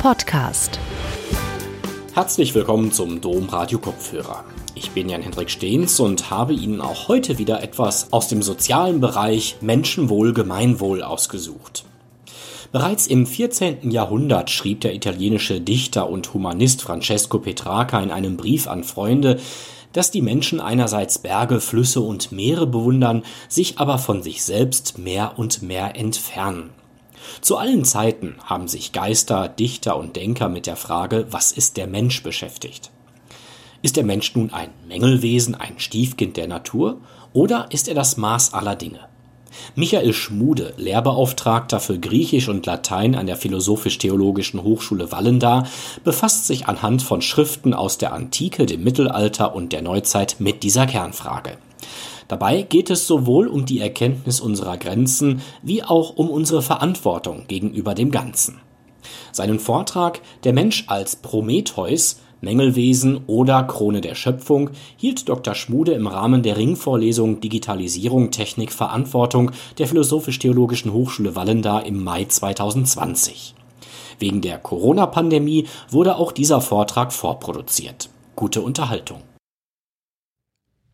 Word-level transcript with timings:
Podcast. 0.00 0.80
Herzlich 2.14 2.54
willkommen 2.54 2.90
zum 2.90 3.20
Dom 3.20 3.50
Radio 3.50 3.78
Kopfhörer. 3.78 4.44
Ich 4.74 4.92
bin 4.92 5.10
Jan-Hendrik 5.10 5.50
Stehns 5.50 6.00
und 6.00 6.30
habe 6.30 6.54
Ihnen 6.54 6.80
auch 6.80 7.08
heute 7.08 7.36
wieder 7.36 7.62
etwas 7.62 8.10
aus 8.10 8.26
dem 8.28 8.40
sozialen 8.40 9.02
Bereich 9.02 9.58
Menschenwohl, 9.60 10.32
Gemeinwohl 10.32 11.02
ausgesucht. 11.02 11.84
Bereits 12.72 13.08
im 13.08 13.26
14. 13.26 13.90
Jahrhundert 13.90 14.48
schrieb 14.48 14.80
der 14.80 14.94
italienische 14.94 15.60
Dichter 15.60 16.08
und 16.08 16.32
Humanist 16.32 16.80
Francesco 16.80 17.38
Petrarca 17.38 18.00
in 18.00 18.10
einem 18.10 18.38
Brief 18.38 18.68
an 18.68 18.84
Freunde, 18.84 19.38
dass 19.92 20.10
die 20.10 20.22
Menschen 20.22 20.60
einerseits 20.60 21.18
Berge, 21.18 21.60
Flüsse 21.60 22.00
und 22.00 22.32
Meere 22.32 22.66
bewundern, 22.66 23.22
sich 23.50 23.78
aber 23.78 23.98
von 23.98 24.22
sich 24.22 24.44
selbst 24.44 24.96
mehr 24.96 25.34
und 25.36 25.60
mehr 25.60 25.94
entfernen. 25.94 26.70
Zu 27.40 27.56
allen 27.56 27.84
Zeiten 27.84 28.36
haben 28.44 28.68
sich 28.68 28.92
Geister, 28.92 29.48
Dichter 29.48 29.96
und 29.96 30.16
Denker 30.16 30.48
mit 30.48 30.66
der 30.66 30.76
Frage, 30.76 31.26
was 31.30 31.52
ist 31.52 31.76
der 31.76 31.86
Mensch 31.86 32.22
beschäftigt. 32.22 32.90
Ist 33.82 33.96
der 33.96 34.04
Mensch 34.04 34.34
nun 34.34 34.52
ein 34.52 34.70
Mängelwesen, 34.86 35.54
ein 35.54 35.78
Stiefkind 35.78 36.36
der 36.36 36.48
Natur, 36.48 36.98
oder 37.32 37.68
ist 37.70 37.88
er 37.88 37.94
das 37.94 38.16
Maß 38.16 38.52
aller 38.52 38.76
Dinge? 38.76 39.00
Michael 39.74 40.12
Schmude, 40.12 40.74
Lehrbeauftragter 40.76 41.80
für 41.80 41.98
Griechisch 41.98 42.48
und 42.48 42.66
Latein 42.66 43.14
an 43.14 43.26
der 43.26 43.36
Philosophisch-Theologischen 43.36 44.62
Hochschule 44.62 45.10
Wallendar, 45.12 45.66
befasst 46.04 46.46
sich 46.46 46.66
anhand 46.66 47.02
von 47.02 47.22
Schriften 47.22 47.74
aus 47.74 47.98
der 47.98 48.12
Antike, 48.12 48.66
dem 48.66 48.84
Mittelalter 48.84 49.54
und 49.54 49.72
der 49.72 49.82
Neuzeit 49.82 50.36
mit 50.38 50.62
dieser 50.62 50.86
Kernfrage. 50.86 51.58
Dabei 52.30 52.62
geht 52.62 52.90
es 52.90 53.08
sowohl 53.08 53.48
um 53.48 53.66
die 53.66 53.80
Erkenntnis 53.80 54.40
unserer 54.40 54.76
Grenzen 54.76 55.42
wie 55.64 55.82
auch 55.82 56.14
um 56.14 56.30
unsere 56.30 56.62
Verantwortung 56.62 57.48
gegenüber 57.48 57.92
dem 57.92 58.12
Ganzen. 58.12 58.60
Seinen 59.32 59.58
Vortrag 59.58 60.20
Der 60.44 60.52
Mensch 60.52 60.84
als 60.86 61.16
Prometheus 61.16 62.20
Mängelwesen 62.40 63.22
oder 63.26 63.64
Krone 63.64 64.00
der 64.00 64.14
Schöpfung 64.14 64.70
hielt 64.96 65.28
Dr. 65.28 65.56
Schmude 65.56 65.90
im 65.90 66.06
Rahmen 66.06 66.44
der 66.44 66.56
Ringvorlesung 66.56 67.40
Digitalisierung, 67.40 68.30
Technik, 68.30 68.70
Verantwortung 68.70 69.50
der 69.78 69.88
Philosophisch-Theologischen 69.88 70.92
Hochschule 70.92 71.34
Wallendar 71.34 71.84
im 71.84 72.04
Mai 72.04 72.26
2020. 72.26 73.56
Wegen 74.20 74.40
der 74.40 74.58
Corona-Pandemie 74.58 75.66
wurde 75.90 76.14
auch 76.14 76.30
dieser 76.30 76.60
Vortrag 76.60 77.12
vorproduziert. 77.12 78.08
Gute 78.36 78.62
Unterhaltung. 78.62 79.22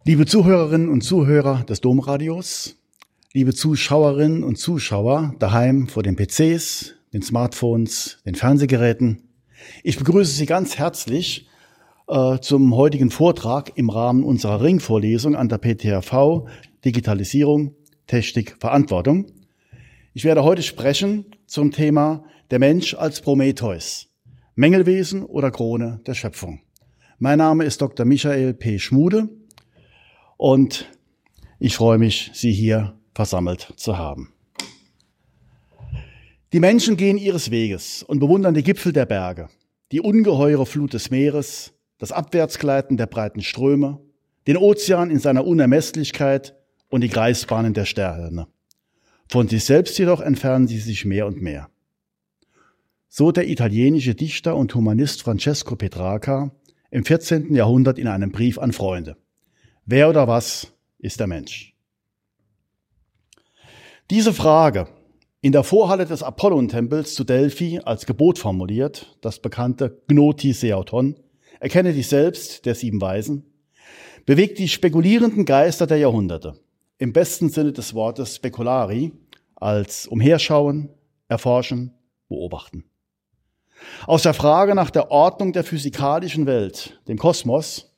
Liebe 0.07 0.25
Zuhörerinnen 0.25 0.89
und 0.89 1.01
Zuhörer 1.01 1.65
des 1.65 1.81
Domradios, 1.81 2.77
liebe 3.33 3.53
Zuschauerinnen 3.53 4.45
und 4.45 4.57
Zuschauer 4.57 5.35
daheim 5.41 5.89
vor 5.89 6.05
den 6.05 6.15
PCs, 6.15 6.95
den 7.13 7.23
Smartphones, 7.23 8.19
den 8.25 8.37
Fernsehgeräten, 8.37 9.23
ich 9.83 9.99
begrüße 9.99 10.31
Sie 10.31 10.47
ganz 10.47 10.79
herzlich 10.79 11.49
äh, 12.07 12.39
zum 12.39 12.77
heutigen 12.77 13.11
Vortrag 13.11 13.73
im 13.75 13.91
Rahmen 13.91 14.23
unserer 14.23 14.63
Ringvorlesung 14.63 15.35
an 15.35 15.49
der 15.49 15.59
PTHV 15.59 16.47
Digitalisierung, 16.85 17.75
Technik, 18.07 18.59
Verantwortung. 18.61 19.27
Ich 20.15 20.23
werde 20.23 20.45
heute 20.45 20.63
sprechen 20.63 21.25
zum 21.47 21.73
Thema 21.73 22.23
der 22.53 22.61
Mensch 22.61 22.95
als 22.95 23.23
Prometheus, 23.23 24.07
Mängelwesen 24.55 25.25
oder 25.25 25.51
Krone 25.51 25.99
der 26.07 26.15
Schöpfung. 26.15 26.61
Mein 27.19 27.39
Name 27.39 27.65
ist 27.65 27.83
Dr. 27.83 28.07
Michael 28.07 28.55
P. 28.55 28.79
Schmude 28.79 29.31
und 30.37 30.87
ich 31.59 31.77
freue 31.77 31.99
mich, 31.99 32.31
Sie 32.35 32.53
hier 32.53 32.99
versammelt 33.15 33.73
zu 33.77 33.97
haben. 33.97 34.33
Die 36.53 36.61
Menschen 36.61 36.97
gehen 36.97 37.19
ihres 37.19 37.51
Weges 37.51 38.03
und 38.03 38.19
bewundern 38.19 38.55
die 38.55 38.63
Gipfel 38.63 38.93
der 38.93 39.07
Berge, 39.07 39.49
die 39.93 40.01
ungeheure 40.01 40.67
Flut 40.67 40.95
des 40.95 41.11
Meeres, 41.11 41.73
das 41.99 42.13
Abwärtsgleiten 42.13 42.97
der 42.97 43.07
breiten 43.07 43.43
Ströme, 43.43 44.01
den 44.47 44.57
Ozean 44.57 45.11
in 45.11 45.19
seiner 45.19 45.47
Unermesslichkeit 45.47 46.55
und 46.89 47.01
die 47.01 47.09
Kreisbahnen 47.09 47.75
der 47.75 47.85
Sterne. 47.85 48.47
Von 49.29 49.49
sich 49.49 49.65
selbst 49.65 49.99
jedoch 49.99 50.21
entfernen 50.21 50.69
sie 50.69 50.79
sich 50.79 51.05
mehr 51.05 51.27
und 51.27 51.43
mehr. 51.43 51.69
So 53.09 53.33
der 53.33 53.49
italienische 53.49 54.15
Dichter 54.15 54.57
und 54.57 54.75
Humanist 54.75 55.23
Francesco 55.23 55.75
Petrarca 55.75 56.53
im 56.91 57.05
14. 57.05 57.55
Jahrhundert 57.55 57.99
in 57.99 58.07
einem 58.07 58.31
Brief 58.31 58.59
an 58.59 58.73
Freunde. 58.73 59.17
Wer 59.89 60.09
oder 60.09 60.27
was 60.27 60.73
ist 60.99 61.21
der 61.21 61.29
Mensch? 61.29 61.77
Diese 64.11 64.33
Frage, 64.33 64.89
in 65.43 65.53
der 65.53 65.63
Vorhalle 65.63 66.07
des 66.07 66.25
Apollon-Tempels 66.25 67.15
zu 67.15 67.23
Delphi 67.23 67.79
als 67.85 68.05
Gebot 68.05 68.41
formuliert, 68.41 69.17
das 69.21 69.39
bekannte 69.39 70.03
Gnoti 70.09 70.53
Seauton, 70.55 71.15
erkenne 71.61 71.93
dich 71.93 72.09
selbst, 72.09 72.67
der 72.67 72.75
sieben 72.75 73.01
Weisen, 73.01 73.47
bewegt 74.25 74.59
die 74.59 74.69
spekulierenden 74.69 75.45
Geister 75.45 75.87
der 75.87 75.99
Jahrhunderte, 75.99 76.59
im 76.99 77.13
besten 77.13 77.49
Sinne 77.49 77.73
des 77.73 77.95
Wortes 77.95 78.35
speculari, 78.35 79.13
als 79.55 80.09
umherschauen, 80.09 80.89
erforschen, 81.29 81.95
beobachten. 82.29 82.91
Aus 84.09 84.25
der 84.25 84.35
Frage 84.35 84.75
nach 84.75 84.91
der 84.91 85.13
Ordnung 85.13 85.53
der 85.53 85.63
physikalischen 85.63 86.47
Welt, 86.47 87.01
dem 87.07 87.19
Kosmos, 87.19 87.96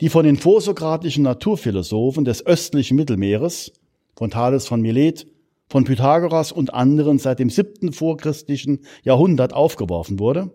die 0.00 0.08
von 0.08 0.24
den 0.24 0.36
vorsokratischen 0.36 1.24
Naturphilosophen 1.24 2.24
des 2.24 2.44
östlichen 2.46 2.96
Mittelmeeres, 2.96 3.72
von 4.16 4.30
Thales 4.30 4.66
von 4.66 4.80
Milet, 4.80 5.26
von 5.68 5.84
Pythagoras 5.84 6.52
und 6.52 6.74
anderen 6.74 7.18
seit 7.18 7.38
dem 7.38 7.50
siebten 7.50 7.92
vorchristlichen 7.92 8.80
Jahrhundert 9.04 9.52
aufgeworfen 9.52 10.18
wurde, 10.18 10.52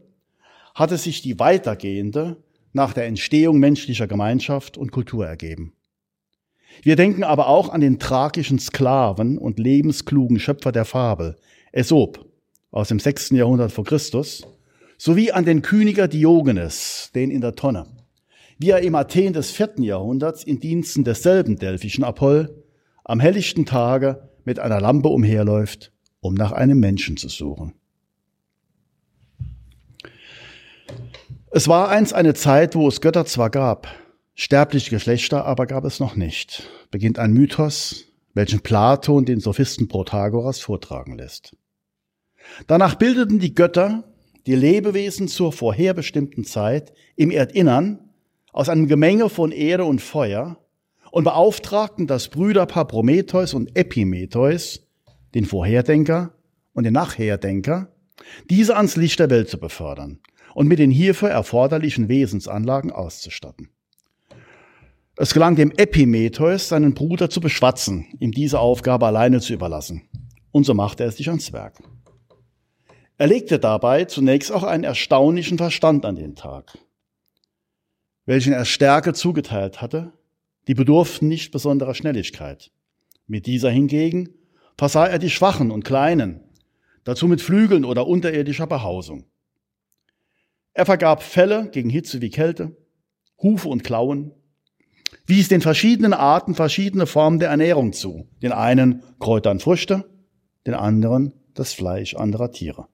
hatte 0.76 0.98
sich 0.98 1.22
die 1.22 1.40
weitergehende 1.40 2.38
nach 2.74 2.94
der 2.94 3.08
Entstehung 3.08 3.58
menschlicher 3.58 4.08
Gemeinschaft 4.08 4.78
und 4.78 4.92
Kultur 4.92 5.26
ergeben. 5.26 5.74
Wir 6.84 6.96
denken 6.96 7.24
aber 7.24 7.48
auch 7.48 7.70
an 7.70 7.82
den 7.82 7.98
tragischen 7.98 8.60
Sklaven 8.60 9.40
und 9.40 9.58
lebensklugen 9.58 10.40
Schöpfer 10.40 10.72
der 10.72 10.86
Fabel, 10.86 11.38
Aesop, 11.74 12.26
aus 12.70 12.90
dem 12.90 13.00
sechsten 13.00 13.36
Jahrhundert 13.36 13.72
vor 13.72 13.86
Christus, 13.86 14.44
sowie 15.00 15.32
an 15.32 15.46
den 15.46 15.64
Kyniker 15.64 16.08
Diogenes, 16.08 17.10
den 17.16 17.32
in 17.32 17.42
der 17.42 17.56
Tonne 17.56 17.97
wie 18.58 18.70
er 18.72 18.82
im 18.82 18.96
Athen 18.96 19.34
des 19.34 19.52
vierten 19.52 19.84
Jahrhunderts 19.84 20.44
in 20.44 20.60
Diensten 20.60 21.04
desselben 21.04 21.58
delphischen 21.58 22.04
Apoll 22.04 22.64
am 23.04 23.20
helllichten 23.20 23.66
Tage 23.66 24.30
mit 24.44 24.60
einer 24.60 24.82
Lampe 24.82 25.10
umherläuft, 25.10 25.92
um 26.20 26.34
nach 26.34 26.52
einem 26.52 26.80
Menschen 26.80 27.18
zu 27.18 27.30
suchen. 27.30 27.74
Es 31.52 31.68
war 31.68 31.90
einst 31.90 32.14
eine 32.14 32.34
Zeit, 32.34 32.76
wo 32.76 32.88
es 32.88 33.02
Götter 33.02 33.26
zwar 33.26 33.50
gab, 33.50 33.88
sterbliche 34.36 34.90
Geschlechter 34.90 35.46
aber 35.46 35.66
gab 35.66 35.86
es 35.86 36.00
noch 36.00 36.16
nicht, 36.16 36.70
beginnt 36.92 37.20
ein 37.20 37.34
Mythos, 37.34 38.06
welchen 38.34 38.60
Platon 38.60 39.26
den 39.26 39.40
Sophisten 39.40 39.88
Protagoras 39.88 40.60
vortragen 40.60 41.18
lässt. 41.18 41.56
Danach 42.68 42.96
bildeten 42.96 43.40
die 43.40 43.56
Götter 43.56 44.04
die 44.46 44.56
Lebewesen 44.56 45.28
zur 45.28 45.52
vorherbestimmten 45.52 46.46
Zeit 46.46 46.94
im 47.16 47.32
Erdinnern 47.32 48.07
aus 48.52 48.70
einem 48.70 48.88
Gemenge 48.88 49.30
von 49.30 49.52
Erde 49.52 49.86
und 49.86 50.02
Feuer 50.02 50.58
und 51.12 51.24
beauftragten 51.24 52.08
das 52.08 52.30
Brüderpaar 52.30 52.88
Prometheus 52.88 53.54
und 53.54 53.76
Epimetheus, 53.76 54.88
den 55.34 55.46
Vorherdenker 55.46 56.34
und 56.74 56.84
den 56.84 56.94
Nachherdenker, 56.94 57.94
diese 58.50 58.76
ans 58.76 58.96
Licht 58.96 59.20
der 59.20 59.30
Welt 59.30 59.50
zu 59.50 59.60
befördern 59.60 60.20
und 60.54 60.68
mit 60.68 60.80
den 60.80 60.92
hierfür 60.92 61.30
erforderlichen 61.30 62.10
Wesensanlagen 62.10 62.92
auszustatten. 62.92 63.70
Es 65.16 65.34
gelang 65.34 65.56
dem 65.56 65.72
Epimetheus, 65.72 66.70
seinen 66.70 66.94
Bruder 66.94 67.30
zu 67.30 67.42
beschwatzen, 67.42 68.06
ihm 68.20 68.32
diese 68.32 68.60
Aufgabe 68.60 69.08
alleine 69.08 69.40
zu 69.40 69.54
überlassen. 69.54 70.04
Und 70.52 70.66
so 70.66 70.74
machte 70.76 71.04
er 71.04 71.12
sich 71.12 71.30
ans 71.30 71.54
Werk. 71.54 71.80
Er 73.18 73.28
legte 73.28 73.58
dabei 73.58 74.06
zunächst 74.06 74.52
auch 74.52 74.64
einen 74.64 74.84
erstaunlichen 74.84 75.58
Verstand 75.58 76.06
an 76.06 76.16
den 76.16 76.36
Tag 76.36 76.78
welchen 78.28 78.54
er 78.54 78.66
Stärke 78.66 79.14
zugeteilt 79.14 79.82
hatte, 79.82 80.14
die 80.68 80.76
bedurften 80.76 81.28
nicht 81.28 81.52
besonderer 81.52 81.96
Schnelligkeit. 81.96 82.72
Mit 83.26 83.48
dieser 83.48 83.72
hingegen 83.72 84.30
versah 84.78 85.08
er 85.08 85.18
die 85.18 85.30
Schwachen 85.30 85.72
und 85.72 85.86
Kleinen, 85.86 86.42
dazu 87.06 87.28
mit 87.28 87.42
Flügeln 87.42 87.86
oder 87.86 88.06
unterirdischer 88.06 88.68
Behausung. 88.68 89.26
Er 90.74 90.86
vergab 90.86 91.24
Fälle 91.24 91.70
gegen 91.72 91.90
Hitze 91.90 92.22
wie 92.22 92.30
Kälte, 92.30 92.76
Hufe 93.42 93.70
und 93.70 93.84
Klauen, 93.84 94.34
wies 95.26 95.48
den 95.48 95.62
verschiedenen 95.62 96.14
Arten 96.14 96.54
verschiedene 96.54 97.08
Formen 97.08 97.40
der 97.40 97.50
Ernährung 97.50 97.94
zu, 97.94 98.28
den 98.42 98.52
einen 98.52 99.04
Kräuter 99.20 99.52
und 99.52 99.64
Früchte, 99.64 100.06
den 100.68 100.74
anderen 100.74 101.34
das 101.54 101.74
Fleisch 101.74 102.14
anderer 102.14 102.52
Tiere. 102.52 102.88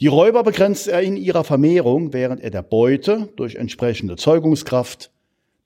Die 0.00 0.06
Räuber 0.06 0.42
begrenzt 0.42 0.88
er 0.88 1.02
in 1.02 1.16
ihrer 1.16 1.44
Vermehrung, 1.44 2.12
während 2.12 2.40
er 2.40 2.50
der 2.50 2.62
Beute 2.62 3.32
durch 3.36 3.54
entsprechende 3.54 4.16
Zeugungskraft 4.16 5.10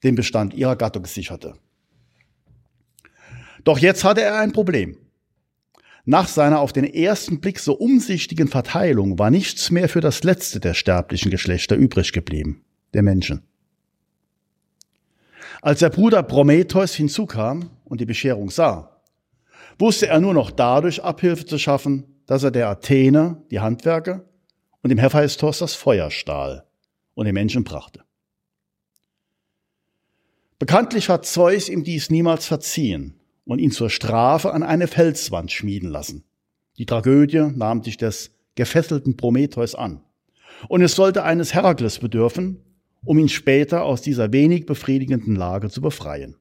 den 0.04 0.14
Bestand 0.14 0.54
ihrer 0.54 0.76
Gattung 0.76 1.06
sicherte. 1.06 1.54
Doch 3.64 3.78
jetzt 3.78 4.04
hatte 4.04 4.22
er 4.22 4.38
ein 4.38 4.52
Problem. 4.52 4.96
Nach 6.04 6.28
seiner 6.28 6.60
auf 6.60 6.72
den 6.72 6.84
ersten 6.84 7.40
Blick 7.40 7.58
so 7.58 7.74
umsichtigen 7.74 8.46
Verteilung 8.46 9.18
war 9.18 9.30
nichts 9.30 9.72
mehr 9.72 9.88
für 9.88 10.00
das 10.00 10.22
letzte 10.22 10.60
der 10.60 10.74
sterblichen 10.74 11.32
Geschlechter 11.32 11.74
übrig 11.74 12.12
geblieben, 12.12 12.64
der 12.94 13.02
Menschen. 13.02 13.42
Als 15.62 15.80
der 15.80 15.90
Bruder 15.90 16.22
Prometheus 16.22 16.94
hinzukam 16.94 17.70
und 17.84 18.00
die 18.00 18.06
Bescherung 18.06 18.50
sah, 18.50 19.00
wusste 19.80 20.06
er 20.06 20.20
nur 20.20 20.32
noch 20.32 20.52
dadurch 20.52 21.02
Abhilfe 21.02 21.44
zu 21.44 21.58
schaffen, 21.58 22.04
dass 22.26 22.42
er 22.42 22.50
der 22.50 22.68
Athene 22.68 23.42
die 23.50 23.60
Handwerke 23.60 24.28
und 24.82 24.90
dem 24.90 24.98
Hephaistos 24.98 25.58
das 25.58 25.74
Feuer 25.74 26.10
stahl 26.10 26.66
und 27.14 27.26
den 27.26 27.34
Menschen 27.34 27.64
brachte. 27.64 28.02
Bekanntlich 30.58 31.08
hat 31.08 31.26
Zeus 31.26 31.68
ihm 31.68 31.84
dies 31.84 32.10
niemals 32.10 32.46
verziehen 32.46 33.20
und 33.44 33.58
ihn 33.58 33.70
zur 33.70 33.90
Strafe 33.90 34.52
an 34.52 34.62
eine 34.62 34.88
Felswand 34.88 35.52
schmieden 35.52 35.90
lassen. 35.90 36.24
Die 36.78 36.86
Tragödie 36.86 37.52
nahm 37.54 37.82
sich 37.82 37.96
des 37.96 38.32
gefesselten 38.54 39.16
Prometheus 39.16 39.74
an. 39.74 40.02
Und 40.68 40.82
es 40.82 40.94
sollte 40.94 41.24
eines 41.24 41.52
Herakles 41.52 41.98
bedürfen, 41.98 42.62
um 43.04 43.18
ihn 43.18 43.28
später 43.28 43.84
aus 43.84 44.02
dieser 44.02 44.32
wenig 44.32 44.66
befriedigenden 44.66 45.36
Lage 45.36 45.68
zu 45.68 45.80
befreien. 45.80 46.36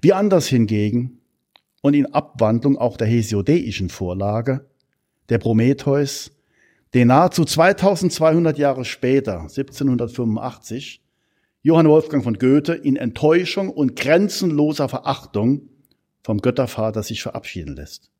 Wie 0.00 0.12
anders 0.12 0.46
hingegen 0.46 1.21
und 1.82 1.94
in 1.94 2.06
Abwandlung 2.14 2.78
auch 2.78 2.96
der 2.96 3.08
hesiodeischen 3.08 3.90
Vorlage, 3.90 4.66
der 5.28 5.38
Prometheus, 5.38 6.30
den 6.94 7.08
nahezu 7.08 7.44
2200 7.44 8.56
Jahre 8.56 8.84
später, 8.84 9.40
1785, 9.40 11.02
Johann 11.62 11.88
Wolfgang 11.88 12.24
von 12.24 12.38
Goethe 12.38 12.74
in 12.74 12.96
Enttäuschung 12.96 13.68
und 13.68 13.96
grenzenloser 13.96 14.88
Verachtung 14.88 15.68
vom 16.22 16.38
Göttervater 16.38 17.02
sich 17.02 17.22
verabschieden 17.22 17.76
lässt. 17.76 18.10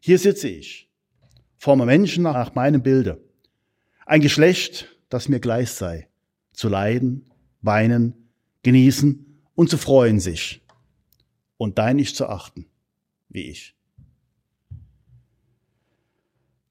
Hier 0.00 0.18
sitze 0.18 0.48
ich, 0.48 0.90
forme 1.56 1.86
Menschen 1.86 2.24
nach 2.24 2.54
meinem 2.54 2.82
Bilde, 2.82 3.24
ein 4.04 4.20
Geschlecht, 4.20 4.96
das 5.08 5.28
mir 5.28 5.40
gleich 5.40 5.70
sei, 5.70 6.08
zu 6.52 6.68
leiden, 6.68 7.30
weinen, 7.60 8.14
genießen 8.62 9.40
und 9.54 9.70
zu 9.70 9.78
freuen 9.78 10.18
sich 10.20 10.65
und 11.56 11.78
dein 11.78 11.96
nicht 11.96 12.16
zu 12.16 12.28
achten, 12.28 12.66
wie 13.28 13.42
ich. 13.42 13.74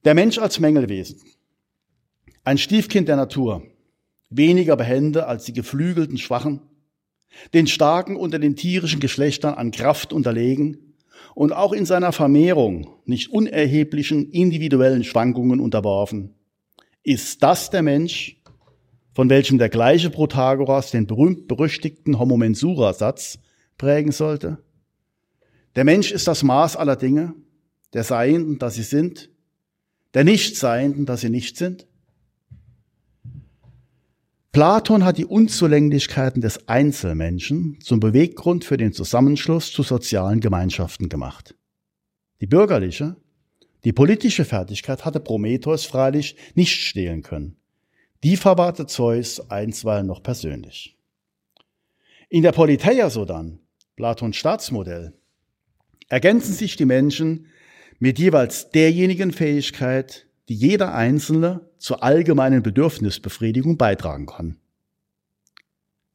Der 0.03 0.13
Mensch 0.13 0.37
als 0.37 0.59
Mängelwesen, 0.59 1.19
ein 2.43 2.57
Stiefkind 2.57 3.07
der 3.07 3.15
Natur, 3.15 3.63
weniger 4.29 4.75
behende 4.75 5.27
als 5.27 5.45
die 5.45 5.53
geflügelten 5.53 6.17
Schwachen, 6.17 6.61
den 7.53 7.67
Starken 7.67 8.15
unter 8.15 8.39
den 8.39 8.55
tierischen 8.55 8.99
Geschlechtern 8.99 9.55
an 9.55 9.71
Kraft 9.71 10.13
unterlegen 10.13 10.95
und 11.33 11.51
auch 11.53 11.73
in 11.73 11.85
seiner 11.85 12.11
Vermehrung 12.11 12.87
nicht 13.05 13.31
unerheblichen 13.31 14.29
individuellen 14.31 15.03
Schwankungen 15.03 15.59
unterworfen. 15.59 16.35
Ist 17.03 17.43
das 17.43 17.69
der 17.69 17.81
Mensch, 17.81 18.41
von 19.13 19.29
welchem 19.29 19.57
der 19.57 19.69
gleiche 19.69 20.09
Protagoras 20.09 20.91
den 20.91 21.07
berühmt-berüchtigten 21.07 22.19
Homo 22.19 22.37
Mensura-Satz 22.37 23.39
prägen 23.77 24.11
sollte? 24.11 24.59
Der 25.75 25.83
Mensch 25.83 26.11
ist 26.11 26.27
das 26.27 26.43
Maß 26.43 26.77
aller 26.77 26.95
Dinge, 26.95 27.33
der 27.93 28.03
Seienden, 28.03 28.59
dass 28.59 28.75
sie 28.75 28.83
sind, 28.83 29.29
der 30.13 30.23
Nichtseienden, 30.23 31.05
dass 31.05 31.21
sie 31.21 31.29
nicht 31.29 31.57
sind. 31.57 31.87
Platon 34.53 35.03
hat 35.03 35.17
die 35.17 35.25
Unzulänglichkeiten 35.25 36.41
des 36.41 36.69
Einzelmenschen 36.69 37.77
zum 37.81 37.99
Beweggrund 37.99 38.63
für 38.63 38.77
den 38.77 38.93
Zusammenschluss 38.93 39.73
zu 39.73 39.83
sozialen 39.83 40.39
Gemeinschaften 40.39 41.09
gemacht. 41.09 41.55
Die 42.39 42.47
bürgerliche, 42.47 43.17
die 43.83 43.91
politische 43.91 44.45
Fertigkeit 44.45 45.03
hatte 45.03 45.19
Prometheus 45.19 45.85
freilich 45.85 46.37
nicht 46.53 46.73
stehlen 46.73 47.21
können. 47.21 47.57
Die 48.23 48.37
verwahrte 48.37 48.87
Zeus 48.87 49.51
einstweilen 49.51 50.07
noch 50.07 50.23
persönlich. 50.23 50.97
In 52.29 52.41
der 52.41 52.53
Politeia 52.53 53.09
sodann, 53.09 53.59
Platons 53.97 54.37
Staatsmodell, 54.37 55.13
ergänzen 56.07 56.53
sich 56.53 56.75
die 56.75 56.85
Menschen 56.85 57.47
mit 57.99 58.19
jeweils 58.19 58.69
derjenigen 58.69 59.31
Fähigkeit, 59.31 60.27
die 60.49 60.55
jeder 60.55 60.93
Einzelne 60.93 61.69
zur 61.77 62.03
allgemeinen 62.03 62.61
Bedürfnisbefriedigung 62.61 63.77
beitragen 63.77 64.25
kann. 64.25 64.57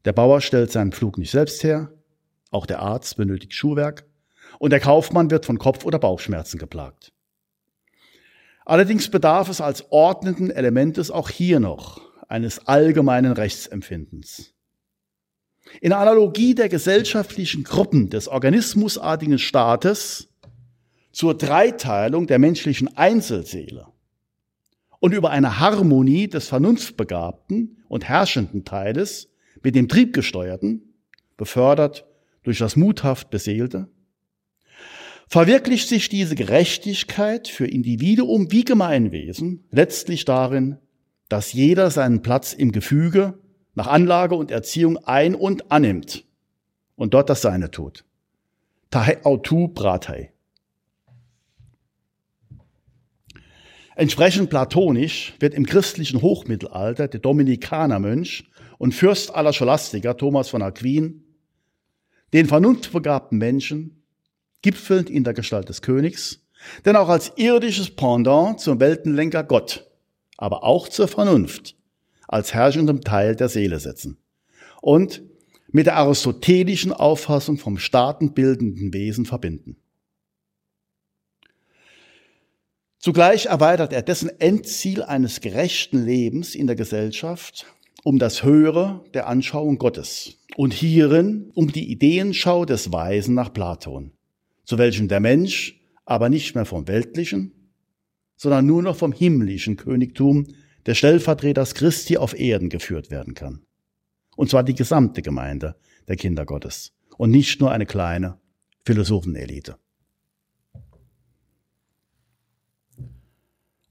Der 0.04 0.12
Bauer 0.12 0.40
stellt 0.40 0.70
seinen 0.70 0.92
Pflug 0.92 1.18
nicht 1.18 1.30
selbst 1.30 1.62
her, 1.64 1.92
auch 2.50 2.66
der 2.66 2.80
Arzt 2.80 3.16
benötigt 3.16 3.54
Schuhwerk 3.54 4.04
und 4.58 4.70
der 4.70 4.80
Kaufmann 4.80 5.30
wird 5.30 5.46
von 5.46 5.58
Kopf- 5.58 5.84
oder 5.84 5.98
Bauchschmerzen 5.98 6.58
geplagt. 6.58 7.12
Allerdings 8.64 9.10
bedarf 9.10 9.48
es 9.48 9.60
als 9.60 9.90
ordnenden 9.90 10.50
Elementes 10.50 11.10
auch 11.10 11.28
hier 11.28 11.60
noch 11.60 12.00
eines 12.28 12.66
allgemeinen 12.66 13.32
Rechtsempfindens. 13.32 14.54
In 15.80 15.92
Analogie 15.92 16.54
der 16.54 16.68
gesellschaftlichen 16.68 17.64
Gruppen 17.64 18.10
des 18.10 18.28
organismusartigen 18.28 19.38
Staates 19.38 20.28
zur 21.12 21.36
Dreiteilung 21.36 22.26
der 22.26 22.38
menschlichen 22.38 22.96
Einzelseele 22.96 23.86
und 25.00 25.12
über 25.12 25.30
eine 25.30 25.58
Harmonie 25.58 26.28
des 26.28 26.48
vernunftbegabten 26.48 27.82
und 27.88 28.04
herrschenden 28.04 28.64
Teiles 28.64 29.28
mit 29.62 29.74
dem 29.74 29.88
triebgesteuerten, 29.88 30.94
befördert 31.36 32.06
durch 32.42 32.58
das 32.58 32.76
muthaft 32.76 33.30
Beseelte, 33.30 33.88
verwirklicht 35.26 35.88
sich 35.88 36.08
diese 36.08 36.34
Gerechtigkeit 36.34 37.48
für 37.48 37.66
Individuum 37.66 38.50
wie 38.50 38.64
Gemeinwesen 38.64 39.64
letztlich 39.70 40.24
darin, 40.24 40.78
dass 41.28 41.52
jeder 41.52 41.90
seinen 41.90 42.22
Platz 42.22 42.52
im 42.52 42.72
Gefüge 42.72 43.38
nach 43.74 43.86
Anlage 43.86 44.34
und 44.34 44.50
Erziehung 44.50 44.98
ein- 44.98 45.34
und 45.34 45.70
annimmt 45.70 46.24
und 46.96 47.14
dort 47.14 47.30
das 47.30 47.42
Seine 47.42 47.70
tut. 47.70 48.04
Tahe 48.90 49.24
autu 49.24 49.68
bratei. 49.68 50.32
Entsprechend 53.96 54.50
platonisch 54.50 55.34
wird 55.40 55.54
im 55.54 55.66
christlichen 55.66 56.22
Hochmittelalter 56.22 57.06
der 57.06 57.20
Dominikanermönch 57.20 58.50
und 58.78 58.94
Fürst 58.94 59.34
aller 59.34 59.52
Scholastiker 59.52 60.16
Thomas 60.16 60.48
von 60.48 60.62
Aquin 60.62 61.22
den 62.32 62.46
vernunftbegabten 62.46 63.38
Menschen, 63.38 64.02
gipfelnd 64.62 65.10
in 65.10 65.24
der 65.24 65.34
Gestalt 65.34 65.68
des 65.68 65.82
Königs, 65.82 66.46
denn 66.84 66.96
auch 66.96 67.08
als 67.08 67.32
irdisches 67.36 67.90
Pendant 67.90 68.60
zum 68.60 68.80
Weltenlenker 68.80 69.42
Gott, 69.42 69.90
aber 70.36 70.64
auch 70.64 70.88
zur 70.88 71.08
Vernunft, 71.08 71.76
als 72.30 72.54
herrschendem 72.54 73.00
Teil 73.00 73.34
der 73.34 73.48
Seele 73.48 73.80
setzen. 73.80 74.18
Und 74.80 75.22
mit 75.72 75.86
der 75.86 75.96
aristotelischen 75.96 76.92
Auffassung 76.92 77.58
vom 77.58 77.76
staatenbildenden 77.76 78.92
Wesen 78.92 79.26
verbinden. 79.26 79.76
Zugleich 82.98 83.46
erweitert 83.46 83.92
er 83.92 84.02
dessen 84.02 84.28
Endziel 84.40 85.02
eines 85.02 85.40
gerechten 85.40 86.04
Lebens 86.04 86.54
in 86.54 86.66
der 86.66 86.76
Gesellschaft 86.76 87.66
um 88.02 88.18
das 88.18 88.42
Höhere 88.42 89.04
der 89.12 89.26
Anschauung 89.26 89.78
Gottes 89.78 90.38
und 90.56 90.72
hierin 90.72 91.50
um 91.54 91.72
die 91.72 91.90
Ideenschau 91.90 92.64
des 92.64 92.92
Weisen 92.92 93.34
nach 93.34 93.52
Platon, 93.52 94.12
zu 94.64 94.78
welchem 94.78 95.08
der 95.08 95.20
Mensch 95.20 95.80
aber 96.04 96.28
nicht 96.28 96.54
mehr 96.54 96.64
vom 96.64 96.88
weltlichen, 96.88 97.52
sondern 98.36 98.66
nur 98.66 98.82
noch 98.82 98.96
vom 98.96 99.12
himmlischen 99.12 99.76
Königtum 99.76 100.46
des 100.86 100.98
Stellvertreters 100.98 101.74
Christi 101.74 102.16
auf 102.16 102.38
Erden 102.38 102.68
geführt 102.68 103.10
werden 103.10 103.34
kann. 103.34 103.62
Und 104.36 104.50
zwar 104.50 104.62
die 104.62 104.74
gesamte 104.74 105.22
Gemeinde 105.22 105.76
der 106.08 106.16
Kinder 106.16 106.46
Gottes 106.46 106.92
und 107.16 107.30
nicht 107.30 107.60
nur 107.60 107.70
eine 107.70 107.86
kleine 107.86 108.38
Philosophenelite. 108.84 109.76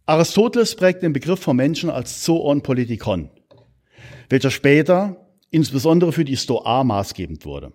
Aristoteles 0.05 0.75
prägt 0.75 1.03
den 1.03 1.13
Begriff 1.13 1.39
vom 1.39 1.57
Menschen 1.57 1.91
als 1.91 2.23
Zoon 2.23 2.63
Politikon, 2.63 3.29
welcher 4.27 4.49
später 4.49 5.29
insbesondere 5.51 6.11
für 6.11 6.25
die 6.25 6.37
Stoa 6.37 6.83
maßgebend 6.83 7.45
wurde 7.45 7.73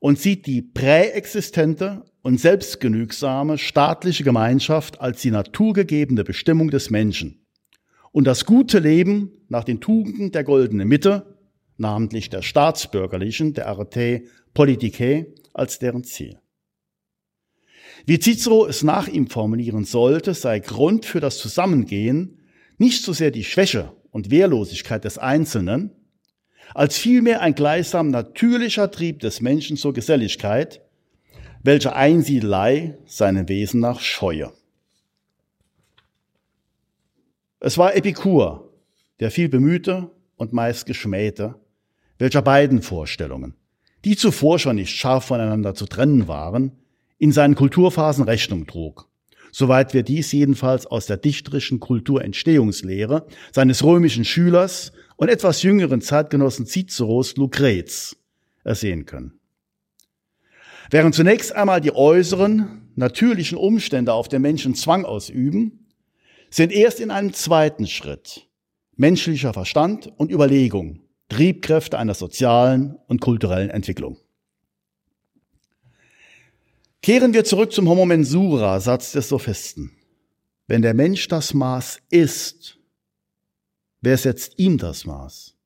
und 0.00 0.18
sieht 0.18 0.46
die 0.46 0.62
präexistente 0.62 2.04
und 2.22 2.40
selbstgenügsame 2.40 3.58
staatliche 3.58 4.24
Gemeinschaft 4.24 5.00
als 5.00 5.22
die 5.22 5.30
naturgegebene 5.30 6.24
Bestimmung 6.24 6.70
des 6.70 6.90
Menschen 6.90 7.43
und 8.14 8.28
das 8.28 8.44
gute 8.44 8.78
Leben 8.78 9.32
nach 9.48 9.64
den 9.64 9.80
Tugenden 9.80 10.30
der 10.30 10.44
goldenen 10.44 10.86
Mitte, 10.86 11.36
namentlich 11.78 12.30
der 12.30 12.42
staatsbürgerlichen, 12.42 13.54
der 13.54 13.66
Arete 13.66 14.22
Politicae, 14.54 15.26
als 15.52 15.80
deren 15.80 16.04
Ziel. 16.04 16.38
Wie 18.06 18.20
Cicero 18.20 18.66
es 18.66 18.84
nach 18.84 19.08
ihm 19.08 19.26
formulieren 19.26 19.84
sollte, 19.84 20.32
sei 20.32 20.60
Grund 20.60 21.06
für 21.06 21.18
das 21.18 21.38
Zusammengehen 21.38 22.38
nicht 22.78 23.02
so 23.02 23.12
sehr 23.12 23.32
die 23.32 23.42
Schwäche 23.42 23.92
und 24.12 24.30
Wehrlosigkeit 24.30 25.04
des 25.04 25.18
Einzelnen, 25.18 25.90
als 26.72 26.96
vielmehr 26.96 27.40
ein 27.40 27.56
gleichsam 27.56 28.10
natürlicher 28.10 28.92
Trieb 28.92 29.18
des 29.20 29.40
Menschen 29.40 29.76
zur 29.76 29.92
Geselligkeit, 29.92 30.82
welche 31.64 31.96
Einsiedelei 31.96 32.96
seinem 33.06 33.48
Wesen 33.48 33.80
nach 33.80 33.98
scheue. 33.98 34.52
Es 37.66 37.78
war 37.78 37.96
Epikur, 37.96 38.74
der 39.20 39.30
viel 39.30 39.48
bemühte 39.48 40.10
und 40.36 40.52
meist 40.52 40.84
geschmähte, 40.84 41.54
welcher 42.18 42.42
beiden 42.42 42.82
Vorstellungen, 42.82 43.54
die 44.04 44.16
zuvor 44.16 44.58
schon 44.58 44.76
nicht 44.76 44.94
scharf 44.94 45.24
voneinander 45.24 45.74
zu 45.74 45.86
trennen 45.86 46.28
waren, 46.28 46.72
in 47.16 47.32
seinen 47.32 47.54
Kulturphasen 47.54 48.24
Rechnung 48.24 48.66
trug. 48.66 49.08
Soweit 49.50 49.94
wir 49.94 50.02
dies 50.02 50.30
jedenfalls 50.32 50.84
aus 50.84 51.06
der 51.06 51.16
dichterischen 51.16 51.80
Kulturentstehungslehre 51.80 53.26
seines 53.50 53.82
römischen 53.82 54.26
Schülers 54.26 54.92
und 55.16 55.30
etwas 55.30 55.62
jüngeren 55.62 56.02
Zeitgenossen 56.02 56.66
Ciceros 56.66 57.34
Lucrez 57.36 58.14
ersehen 58.62 59.06
können. 59.06 59.40
Während 60.90 61.14
zunächst 61.14 61.56
einmal 61.56 61.80
die 61.80 61.96
äußeren, 61.96 62.90
natürlichen 62.94 63.56
Umstände 63.56 64.12
auf 64.12 64.28
den 64.28 64.42
Menschen 64.42 64.74
Zwang 64.74 65.06
ausüben, 65.06 65.83
sind 66.54 66.70
erst 66.70 67.00
in 67.00 67.10
einem 67.10 67.32
zweiten 67.32 67.88
Schritt 67.88 68.48
menschlicher 68.94 69.52
Verstand 69.52 70.12
und 70.18 70.30
Überlegung 70.30 71.00
Triebkräfte 71.28 71.98
einer 71.98 72.14
sozialen 72.14 72.96
und 73.08 73.20
kulturellen 73.20 73.70
Entwicklung. 73.70 74.18
Kehren 77.02 77.34
wir 77.34 77.44
zurück 77.44 77.72
zum 77.72 77.88
Homo 77.88 78.06
mensura, 78.06 78.78
Satz 78.78 79.10
des 79.10 79.28
Sophisten. 79.28 79.96
Wenn 80.68 80.82
der 80.82 80.94
Mensch 80.94 81.26
das 81.26 81.54
Maß 81.54 81.98
ist, 82.10 82.78
wer 84.00 84.16
setzt 84.16 84.56
ihm 84.60 84.78
das 84.78 85.06
Maß? 85.06 85.56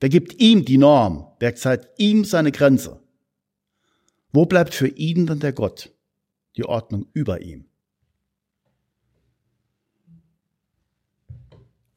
Wer 0.00 0.08
gibt 0.08 0.40
ihm 0.40 0.64
die 0.64 0.78
Norm? 0.78 1.26
Wer 1.40 1.56
zeigt 1.56 2.00
ihm 2.00 2.24
seine 2.24 2.52
Grenze? 2.52 3.02
Wo 4.32 4.46
bleibt 4.46 4.72
für 4.72 4.88
ihn 4.88 5.26
dann 5.26 5.40
der 5.40 5.52
Gott, 5.52 5.92
die 6.56 6.64
Ordnung 6.64 7.06
über 7.12 7.42
ihm? 7.42 7.69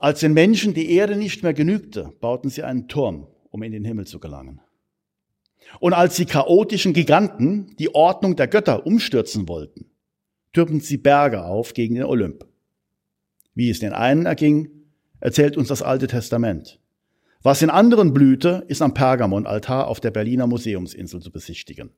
Als 0.04 0.20
den 0.20 0.34
Menschen 0.34 0.74
die 0.74 0.92
Erde 0.92 1.16
nicht 1.16 1.44
mehr 1.44 1.54
genügte, 1.54 2.12
bauten 2.20 2.50
sie 2.50 2.64
einen 2.64 2.90
Turm, 2.90 3.26
um 3.52 3.64
in 3.64 3.72
den 3.72 3.86
Himmel 3.86 4.06
zu 4.06 4.20
gelangen. 4.20 4.60
Und 5.80 5.94
als 5.94 6.18
die 6.18 6.26
chaotischen 6.26 6.92
Giganten 6.92 7.74
die 7.80 7.96
Ordnung 7.96 8.36
der 8.36 8.50
Götter 8.50 8.86
umstürzen 8.86 9.48
wollten, 9.48 9.86
türmten 10.52 10.82
sie 10.82 10.98
Berge 10.98 11.46
auf 11.46 11.74
gegen 11.74 11.96
den 11.96 12.04
Olymp. 12.04 12.46
Wie 13.56 13.70
es 13.70 13.80
den 13.80 13.94
einen 13.94 14.26
erging, 14.26 14.70
erzählt 15.22 15.56
uns 15.56 15.70
das 15.70 15.82
Alte 15.82 16.08
Testament. 16.08 16.82
Was 17.42 17.62
in 17.62 17.70
anderen 17.70 18.14
blühte, 18.14 18.66
ist 18.68 18.82
am 18.82 18.94
Pergamon-Altar 18.94 19.88
auf 19.88 20.02
der 20.02 20.12
Berliner 20.12 20.48
Museumsinsel 20.48 21.22
zu 21.22 21.32
besichtigen. 21.32 21.92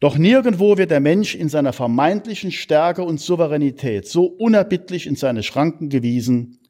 Doch 0.00 0.16
nirgendwo 0.16 0.78
wird 0.78 0.92
der 0.92 1.00
Mensch 1.00 1.34
in 1.34 1.48
seiner 1.48 1.72
vermeintlichen 1.72 2.52
Stärke 2.52 3.02
und 3.02 3.20
Souveränität 3.20 4.06
so 4.06 4.26
unerbittlich 4.26 5.08
in 5.08 5.16
seine 5.16 5.42
Schranken 5.42 5.88
gewiesen 5.88 6.60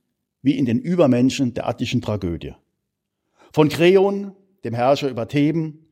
wie 0.40 0.56
in 0.56 0.64
den 0.64 0.78
Übermenschen 0.78 1.52
der 1.52 1.68
attischen 1.68 2.00
Tragödie. 2.00 2.54
Von 3.52 3.68
Kreon, 3.68 4.32
dem 4.64 4.73
Herrscher 4.73 5.11
über 5.11 5.28
Theben, 5.28 5.87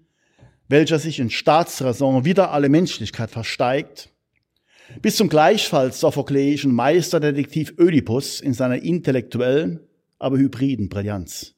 welcher 0.68 0.98
sich 0.98 1.18
in 1.18 1.28
Staatsräson 1.28 2.24
wieder 2.24 2.52
alle 2.52 2.70
Menschlichkeit 2.70 3.30
versteigt, 3.30 4.10
bis 5.02 5.16
zum 5.16 5.28
gleichfalls 5.28 6.00
sophokleischen 6.00 6.72
Meisterdetektiv 6.72 7.74
Ödipus 7.78 8.40
in 8.40 8.54
seiner 8.54 8.82
intellektuellen, 8.82 9.80
aber 10.18 10.38
hybriden 10.38 10.88
Brillanz, 10.88 11.54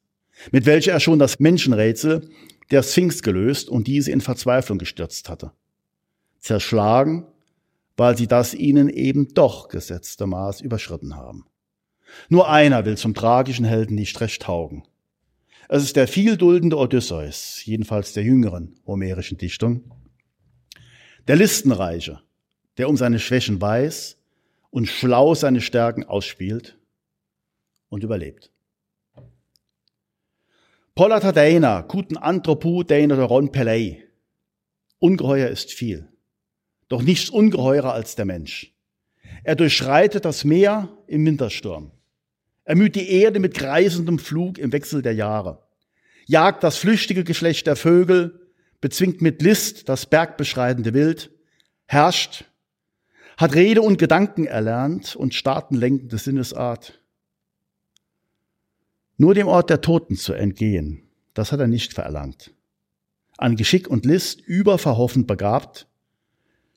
mit 0.51 0.67
welcher 0.67 0.93
er 0.93 1.01
schon 1.01 1.21
das 1.21 1.39
Menschenrätsel 1.39 2.29
der 2.73 2.83
Sphinx 2.83 3.23
gelöst 3.23 3.69
und 3.69 3.87
diese 3.87 4.11
in 4.11 4.21
Verzweiflung 4.21 4.79
gestürzt 4.79 5.29
hatte 5.29 5.53
zerschlagen, 6.41 7.27
weil 7.97 8.17
sie 8.17 8.29
das 8.29 8.55
ihnen 8.55 8.89
eben 8.89 9.35
doch 9.35 9.69
gesetzte 9.69 10.27
Maß 10.27 10.61
überschritten 10.61 11.17
haben. 11.17 11.47
Nur 12.29 12.49
einer 12.49 12.85
will 12.85 12.97
zum 12.97 13.13
tragischen 13.13 13.65
Helden 13.65 13.97
nicht 13.97 14.21
recht 14.21 14.43
taugen. 14.43 14.85
Es 15.69 15.83
ist 15.83 15.97
der 15.97 16.09
vielduldende 16.09 16.79
Odysseus, 16.79 17.65
jedenfalls 17.67 18.15
der 18.15 18.23
jüngeren 18.23 18.81
homerischen 18.87 19.37
Dichtung, 19.37 19.93
der 21.27 21.37
Listenreiche, 21.37 22.21
der 22.79 22.89
um 22.89 22.97
seine 22.97 23.19
Schwächen 23.19 23.61
weiß 23.61 24.17
und 24.71 24.87
schlau 24.87 25.35
seine 25.35 25.61
Stärken 25.61 26.05
ausspielt 26.05 26.79
und 27.91 28.05
überlebt. 28.05 28.51
Pollata 30.95 31.33
Dana, 31.33 31.83
Kuten 31.83 32.17
Anthropu 32.17 32.83
Dana 32.83 33.23
Ron 33.25 33.53
Pelei. 33.53 34.05
Ungeheuer 35.01 35.49
ist 35.49 35.73
viel 35.73 36.09
doch 36.89 37.03
nichts 37.03 37.31
ungeheurer 37.31 37.93
als 37.93 38.17
der 38.17 38.25
Mensch. 38.25 38.75
Er 39.45 39.57
durchschreitet 39.57 40.25
das 40.25 40.45
Meer 40.45 40.89
im 41.07 41.25
Wintersturm. 41.25 41.93
Er 42.65 42.77
müht 42.77 42.97
die 42.97 43.11
Erde 43.11 43.41
mit 43.41 43.55
kreisendem 43.55 44.19
Flug 44.19 44.59
im 44.59 44.73
Wechsel 44.73 45.01
der 45.01 45.15
Jahre, 45.15 45.63
jagt 46.27 46.63
das 46.63 46.77
flüchtige 46.77 47.25
Geschlecht 47.25 47.67
der 47.67 47.77
Vögel, 47.77 48.49
bezwingt 48.81 49.23
mit 49.23 49.43
List 49.43 49.89
das 49.89 50.07
bergbeschreitende 50.07 50.95
Wild, 50.95 51.31
herrscht, 51.87 52.45
hat 53.37 53.55
Rede 53.55 53.83
und 53.83 53.99
Gedanken 53.99 54.45
erlernt 54.45 55.17
und 55.17 55.35
staatenlenkende 55.35 56.19
Sinnesart. 56.19 57.01
Nur 59.17 59.35
dem 59.35 59.49
Ort 59.49 59.71
der 59.71 59.81
Toten 59.81 60.17
zu 60.17 60.33
entgehen, 60.33 61.09
das 61.35 61.51
hat 61.51 61.61
er 61.61 61.67
nicht 61.67 61.95
verlangt. 61.95 62.53
An 63.37 63.57
Geschick 63.57 63.89
und 63.89 64.05
List 64.05 64.41
überverhoffend 64.41 65.27
begabt, 65.27 65.88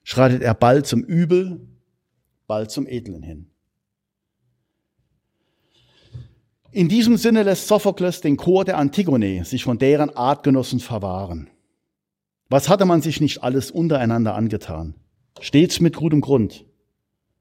schreitet 0.04 0.42
er 0.42 0.54
bald 0.54 0.88
zum 0.88 1.04
Übel, 1.04 1.68
bald 2.48 2.72
zum 2.72 2.88
Edlen 2.88 3.24
hin. 3.24 3.48
In 6.74 6.88
diesem 6.88 7.18
Sinne 7.18 7.44
lässt 7.44 7.68
Sophokles 7.68 8.22
den 8.22 8.38
Chor 8.38 8.64
der 8.64 8.78
Antigone 8.78 9.44
sich 9.44 9.66
von 9.66 9.78
deren 9.78 10.10
Artgenossen 10.10 10.80
verwahren. 10.80 11.50
Was 12.50 12.70
hatte 12.70 12.86
man 12.86 13.02
sich 13.02 13.20
nicht 13.20 13.44
alles 13.44 13.72
untereinander 13.72 14.36
angetan? 14.36 14.96
Stets 15.42 15.82
mit 15.82 15.96
gutem 15.96 16.22
Grund, 16.22 16.66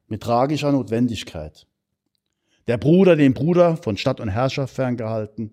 mit 0.09 0.23
tragischer 0.23 0.73
Notwendigkeit. 0.73 1.67
Der 2.67 2.77
Bruder 2.77 3.17
den 3.17 3.35
Bruder 3.35 3.77
von 3.77 3.97
Stadt 3.97 4.21
und 4.21 4.29
Herrschaft 4.29 4.75
ferngehalten, 4.75 5.53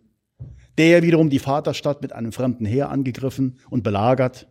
der 0.77 1.03
wiederum 1.03 1.29
die 1.29 1.39
Vaterstadt 1.39 2.01
mit 2.01 2.13
einem 2.13 2.31
fremden 2.31 2.65
Heer 2.65 2.89
angegriffen 2.89 3.57
und 3.69 3.83
belagert, 3.83 4.47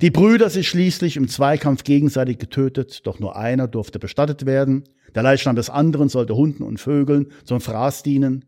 die 0.00 0.10
Brüder 0.10 0.50
sich 0.50 0.68
schließlich 0.68 1.16
im 1.16 1.28
Zweikampf 1.28 1.84
gegenseitig 1.84 2.38
getötet, 2.38 3.06
doch 3.06 3.18
nur 3.18 3.36
einer 3.36 3.68
durfte 3.68 3.98
bestattet 3.98 4.46
werden. 4.46 4.84
Der 5.14 5.22
Leichnam 5.22 5.56
des 5.56 5.70
anderen 5.70 6.08
sollte 6.08 6.36
Hunden 6.36 6.62
und 6.62 6.78
Vögeln 6.78 7.32
zum 7.44 7.60
Fraß 7.60 8.02
dienen. 8.02 8.44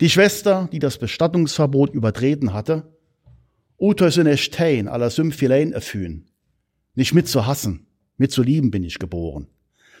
Die 0.00 0.10
Schwester, 0.10 0.68
die 0.72 0.78
das 0.78 0.98
Bestattungsverbot 0.98 1.94
übertreten 1.94 2.52
hatte, 2.52 2.94
Utosynestein 3.78 4.88
aller 4.88 5.10
Symphilein 5.10 5.72
erfühlen. 5.72 6.30
Nicht 6.94 7.14
mit 7.14 7.28
zu 7.28 7.46
hassen, 7.46 7.86
mit 8.16 8.32
zu 8.32 8.42
lieben 8.42 8.70
bin 8.70 8.84
ich 8.84 8.98
geboren. 8.98 9.48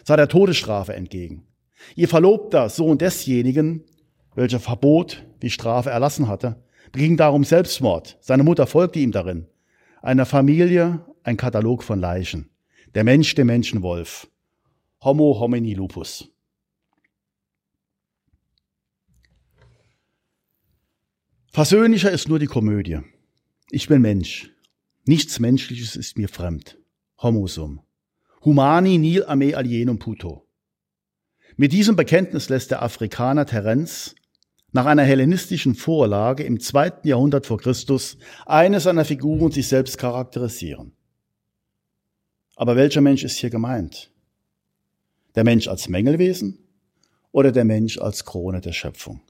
Sah 0.04 0.16
der 0.16 0.28
Todesstrafe 0.28 0.94
entgegen. 0.94 1.46
Ihr 1.96 2.08
Verlobter, 2.08 2.68
Sohn 2.68 2.98
desjenigen, 2.98 3.84
welcher 4.34 4.60
Verbot 4.60 5.24
wie 5.40 5.50
Strafe 5.50 5.90
erlassen 5.90 6.28
hatte, 6.28 6.62
beging 6.92 7.16
darum 7.16 7.44
Selbstmord. 7.44 8.16
Seine 8.20 8.44
Mutter 8.44 8.66
folgte 8.66 9.00
ihm 9.00 9.12
darin 9.12 9.48
einer 10.04 10.26
Familie 10.26 11.02
ein 11.22 11.38
Katalog 11.38 11.82
von 11.82 11.98
Leichen. 11.98 12.50
Der 12.94 13.04
Mensch, 13.04 13.34
der 13.34 13.46
Menschenwolf. 13.46 14.28
Homo 15.02 15.40
homini 15.40 15.72
lupus. 15.72 16.28
Versöhnlicher 21.50 22.10
ist 22.10 22.28
nur 22.28 22.38
die 22.38 22.46
Komödie. 22.46 23.00
Ich 23.70 23.88
bin 23.88 24.02
Mensch. 24.02 24.50
Nichts 25.06 25.40
Menschliches 25.40 25.96
ist 25.96 26.18
mir 26.18 26.28
fremd. 26.28 26.78
Homo 27.22 27.46
sum. 27.46 27.80
Humani 28.44 28.98
nil 28.98 29.24
a 29.26 29.34
me 29.36 29.56
alienum 29.56 29.98
puto. 29.98 30.46
Mit 31.56 31.72
diesem 31.72 31.96
Bekenntnis 31.96 32.50
lässt 32.50 32.70
der 32.70 32.82
Afrikaner 32.82 33.46
Terenz 33.46 34.14
nach 34.74 34.86
einer 34.86 35.04
hellenistischen 35.04 35.76
Vorlage 35.76 36.42
im 36.42 36.58
zweiten 36.58 37.06
Jahrhundert 37.06 37.46
vor 37.46 37.58
Christus 37.58 38.18
eine 38.44 38.80
seiner 38.80 39.04
Figuren 39.04 39.52
sich 39.52 39.68
selbst 39.68 39.98
charakterisieren. 39.98 40.92
Aber 42.56 42.74
welcher 42.74 43.00
Mensch 43.00 43.22
ist 43.22 43.38
hier 43.38 43.50
gemeint? 43.50 44.10
Der 45.36 45.44
Mensch 45.44 45.68
als 45.68 45.88
Mängelwesen 45.88 46.58
oder 47.30 47.52
der 47.52 47.64
Mensch 47.64 47.98
als 47.98 48.24
Krone 48.24 48.60
der 48.60 48.72
Schöpfung? 48.72 49.20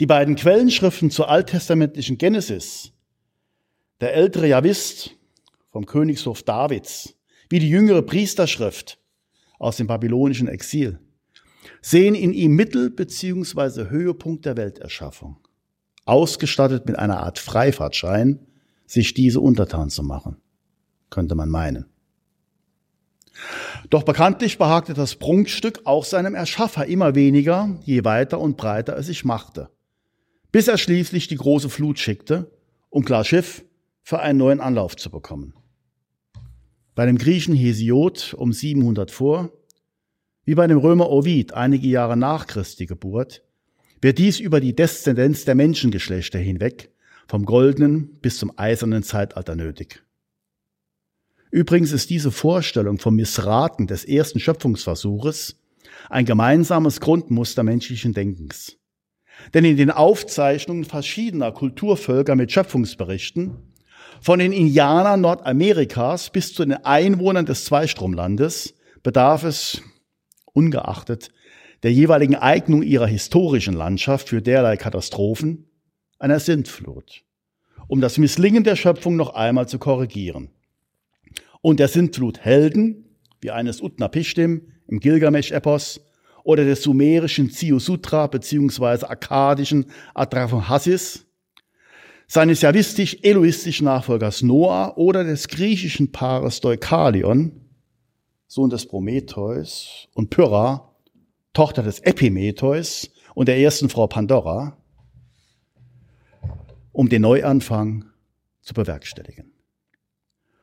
Die 0.00 0.06
beiden 0.06 0.34
Quellenschriften 0.34 1.10
zur 1.10 1.28
alttestamentlichen 1.28 2.16
Genesis, 2.16 2.90
der 4.00 4.14
ältere 4.14 4.48
Javist 4.48 5.10
vom 5.70 5.84
Königshof 5.84 6.42
Davids, 6.42 7.16
wie 7.50 7.58
die 7.58 7.68
jüngere 7.68 8.00
Priesterschrift 8.00 8.98
aus 9.58 9.76
dem 9.76 9.88
babylonischen 9.88 10.48
Exil, 10.48 11.00
sehen 11.80 12.14
in 12.14 12.32
ihm 12.32 12.52
Mittel 12.52 12.90
bzw. 12.90 13.88
Höhepunkt 13.88 14.44
der 14.44 14.56
Welterschaffung. 14.56 15.36
Ausgestattet 16.04 16.86
mit 16.86 16.98
einer 16.98 17.20
Art 17.20 17.38
Freifahrtschein 17.38 18.40
sich 18.86 19.14
diese 19.14 19.40
untertan 19.40 19.90
zu 19.90 20.02
machen, 20.02 20.36
könnte 21.10 21.34
man 21.34 21.48
meinen. 21.48 21.86
Doch 23.90 24.02
bekanntlich 24.02 24.58
behagte 24.58 24.94
das 24.94 25.16
Prunkstück 25.16 25.80
auch 25.84 26.04
seinem 26.04 26.34
Erschaffer 26.34 26.86
immer 26.86 27.14
weniger, 27.14 27.78
je 27.84 28.04
weiter 28.04 28.40
und 28.40 28.56
breiter 28.56 28.96
es 28.96 29.06
sich 29.06 29.24
machte, 29.24 29.70
bis 30.52 30.68
er 30.68 30.78
schließlich 30.78 31.26
die 31.26 31.36
große 31.36 31.68
Flut 31.68 31.98
schickte, 31.98 32.50
um 32.90 33.04
klar 33.04 33.24
Schiff 33.24 33.64
für 34.02 34.20
einen 34.20 34.38
neuen 34.38 34.60
Anlauf 34.60 34.96
zu 34.96 35.10
bekommen. 35.10 35.54
Bei 36.94 37.06
dem 37.06 37.18
Griechen 37.18 37.54
Hesiod 37.54 38.34
um 38.34 38.52
700 38.52 39.10
vor, 39.10 39.50
wie 40.44 40.54
bei 40.54 40.66
dem 40.66 40.78
Römer 40.78 41.10
Ovid 41.10 41.54
einige 41.54 41.88
Jahre 41.88 42.16
nach 42.16 42.46
Christi 42.46 42.86
Geburt, 42.86 43.42
wird 44.00 44.18
dies 44.18 44.40
über 44.40 44.60
die 44.60 44.76
Deszendenz 44.76 45.44
der 45.44 45.54
Menschengeschlechter 45.54 46.38
hinweg 46.38 46.90
vom 47.26 47.44
goldenen 47.44 48.18
bis 48.20 48.38
zum 48.38 48.52
eisernen 48.56 49.02
Zeitalter 49.02 49.56
nötig. 49.56 50.02
Übrigens 51.50 51.92
ist 51.92 52.10
diese 52.10 52.30
Vorstellung 52.30 52.98
vom 52.98 53.14
Missraten 53.14 53.86
des 53.86 54.04
ersten 54.04 54.40
Schöpfungsversuches 54.40 55.56
ein 56.10 56.24
gemeinsames 56.24 57.00
Grundmuster 57.00 57.62
menschlichen 57.62 58.12
Denkens. 58.12 58.76
Denn 59.52 59.64
in 59.64 59.76
den 59.76 59.90
Aufzeichnungen 59.90 60.84
verschiedener 60.84 61.52
Kulturvölker 61.52 62.34
mit 62.34 62.52
Schöpfungsberichten, 62.52 63.56
von 64.20 64.38
den 64.38 64.52
Indianern 64.52 65.20
Nordamerikas 65.20 66.30
bis 66.30 66.52
zu 66.54 66.64
den 66.64 66.74
Einwohnern 66.84 67.46
des 67.46 67.64
Zweistromlandes, 67.64 68.74
bedarf 69.02 69.44
es, 69.44 69.82
ungeachtet 70.54 71.30
der 71.84 71.92
jeweiligen 71.92 72.34
Eignung 72.34 72.82
ihrer 72.82 73.06
historischen 73.06 73.74
Landschaft 73.74 74.30
für 74.30 74.40
derlei 74.40 74.78
Katastrophen, 74.78 75.66
einer 76.18 76.40
Sintflut, 76.40 77.24
um 77.88 78.00
das 78.00 78.16
Misslingen 78.16 78.64
der 78.64 78.74
Schöpfung 78.74 79.16
noch 79.16 79.34
einmal 79.34 79.68
zu 79.68 79.78
korrigieren. 79.78 80.48
Und 81.60 81.80
der 81.80 81.88
Sintflut 81.88 82.40
Helden, 82.40 83.04
wie 83.42 83.50
eines 83.50 83.82
Utnapishtim 83.82 84.62
im 84.86 85.00
Gilgamesch-Epos 85.00 86.00
oder 86.42 86.64
des 86.64 86.82
sumerischen 86.82 87.50
Ziusutra 87.50 88.28
beziehungsweise 88.28 89.10
akkadischen 89.10 89.86
Atrahasis, 90.14 91.26
seines 92.26 92.62
javistisch-eloistischen 92.62 93.84
Nachfolgers 93.84 94.40
Noah 94.40 94.96
oder 94.96 95.24
des 95.24 95.48
griechischen 95.48 96.12
Paares 96.12 96.62
Deukalion, 96.62 97.63
Sohn 98.54 98.70
des 98.70 98.86
Prometheus, 98.86 100.06
und 100.14 100.30
Pyrrha, 100.30 100.94
Tochter 101.54 101.82
des 101.82 101.98
Epimetheus 101.98 103.10
und 103.34 103.48
der 103.48 103.58
ersten 103.58 103.88
Frau 103.88 104.06
Pandora, 104.06 104.76
um 106.92 107.08
den 107.08 107.22
Neuanfang 107.22 108.04
zu 108.62 108.72
bewerkstelligen. 108.72 109.50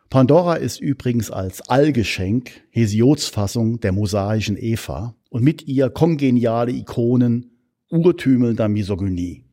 Pandora 0.10 0.56
ist 0.56 0.80
übrigens 0.80 1.32
als 1.32 1.68
Allgeschenk 1.68 2.64
Hesiods 2.70 3.28
Fassung 3.28 3.82
der 3.82 3.92
mosaischen 3.92 4.56
Eva 4.56 5.14
und 5.30 5.44
mit 5.44 5.68
ihr 5.68 5.90
kongeniale 5.90 6.72
Ikonen 6.72 7.58
urtümelnder 7.90 8.70
Misogynie. 8.70 9.44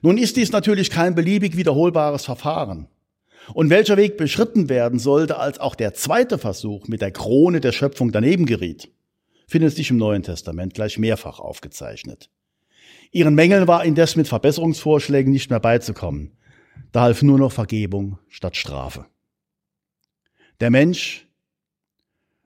Nun 0.00 0.18
ist 0.18 0.36
dies 0.36 0.50
natürlich 0.50 0.90
kein 0.90 1.14
beliebig 1.14 1.56
wiederholbares 1.56 2.24
Verfahren. 2.24 2.88
Und 3.54 3.70
welcher 3.70 3.96
Weg 3.96 4.16
beschritten 4.16 4.68
werden 4.68 4.98
sollte, 4.98 5.38
als 5.38 5.58
auch 5.58 5.74
der 5.74 5.94
zweite 5.94 6.38
Versuch 6.38 6.88
mit 6.88 7.00
der 7.00 7.10
Krone 7.10 7.60
der 7.60 7.72
Schöpfung 7.72 8.12
daneben 8.12 8.46
geriet, 8.46 8.90
findet 9.46 9.74
sich 9.74 9.90
im 9.90 9.96
Neuen 9.96 10.22
Testament 10.22 10.74
gleich 10.74 10.98
mehrfach 10.98 11.40
aufgezeichnet. 11.40 12.30
Ihren 13.10 13.34
Mängeln 13.34 13.68
war 13.68 13.84
indes 13.84 14.16
mit 14.16 14.28
Verbesserungsvorschlägen 14.28 15.32
nicht 15.32 15.50
mehr 15.50 15.60
beizukommen. 15.60 16.32
Da 16.92 17.02
half 17.02 17.22
nur 17.22 17.38
noch 17.38 17.52
Vergebung 17.52 18.18
statt 18.28 18.56
Strafe. 18.56 19.06
Der 20.60 20.70
Mensch, 20.70 21.26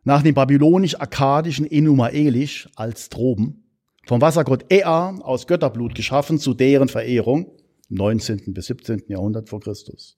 nach 0.02 0.22
dem 0.22 0.34
babylonisch-akkadischen 0.34 1.70
Enuma 1.70 2.08
Elish 2.08 2.68
als 2.74 3.08
Droben, 3.08 3.64
vom 4.06 4.20
Wassergott 4.20 4.66
Ea 4.72 5.16
aus 5.20 5.46
Götterblut 5.46 5.94
geschaffen 5.94 6.38
zu 6.38 6.54
deren 6.54 6.88
Verehrung, 6.88 7.52
im 7.88 7.96
19. 7.96 8.54
bis 8.54 8.66
17. 8.66 9.04
Jahrhundert 9.08 9.48
vor 9.48 9.60
Christus. 9.60 10.16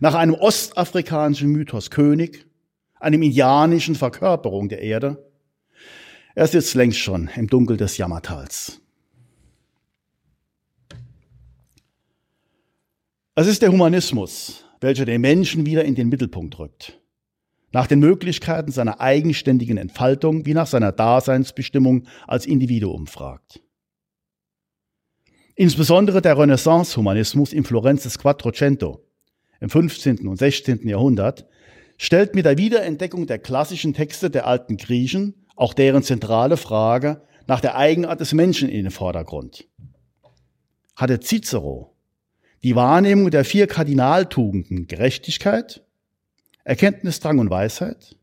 Nach 0.00 0.14
einem 0.14 0.34
ostafrikanischen 0.34 1.50
Mythos 1.50 1.90
König, 1.90 2.46
einem 3.02 3.22
indianischen 3.22 3.94
Verkörperung 3.94 4.68
der 4.68 4.80
Erde. 4.80 5.30
Er 6.34 6.46
sitzt 6.46 6.74
längst 6.74 6.98
schon 6.98 7.28
im 7.36 7.48
Dunkel 7.48 7.76
des 7.76 7.98
Jammertals. 7.98 8.80
Es 13.34 13.46
ist 13.46 13.62
der 13.62 13.72
Humanismus, 13.72 14.64
welcher 14.80 15.04
den 15.04 15.20
Menschen 15.20 15.66
wieder 15.66 15.84
in 15.84 15.94
den 15.94 16.08
Mittelpunkt 16.08 16.58
rückt. 16.58 17.00
Nach 17.72 17.86
den 17.86 18.00
Möglichkeiten 18.00 18.70
seiner 18.70 19.00
eigenständigen 19.00 19.78
Entfaltung 19.78 20.44
wie 20.44 20.52
nach 20.52 20.66
seiner 20.66 20.92
Daseinsbestimmung 20.92 22.06
als 22.26 22.44
Individuum 22.44 23.06
fragt. 23.06 23.62
Insbesondere 25.54 26.20
der 26.20 26.38
Renaissance-Humanismus 26.38 27.52
im 27.52 27.64
Florenz 27.64 28.02
des 28.02 28.18
Quattrocento 28.18 29.04
im 29.62 29.70
15. 29.70 30.26
und 30.26 30.36
16. 30.36 30.88
Jahrhundert 30.88 31.46
stellt 31.96 32.34
mit 32.34 32.46
der 32.46 32.58
Wiederentdeckung 32.58 33.28
der 33.28 33.38
klassischen 33.38 33.94
Texte 33.94 34.28
der 34.28 34.48
alten 34.48 34.76
Griechen 34.76 35.46
auch 35.54 35.72
deren 35.72 36.02
zentrale 36.02 36.56
Frage 36.56 37.22
nach 37.46 37.60
der 37.60 37.76
Eigenart 37.76 38.18
des 38.18 38.32
Menschen 38.32 38.68
in 38.68 38.82
den 38.82 38.90
Vordergrund. 38.90 39.68
Hatte 40.96 41.20
Cicero 41.20 41.94
die 42.64 42.74
Wahrnehmung 42.74 43.30
der 43.30 43.44
vier 43.44 43.68
Kardinaltugenden 43.68 44.88
Gerechtigkeit, 44.88 45.84
Erkenntnisdrang 46.64 47.38
und 47.38 47.50
Weisheit, 47.50 48.16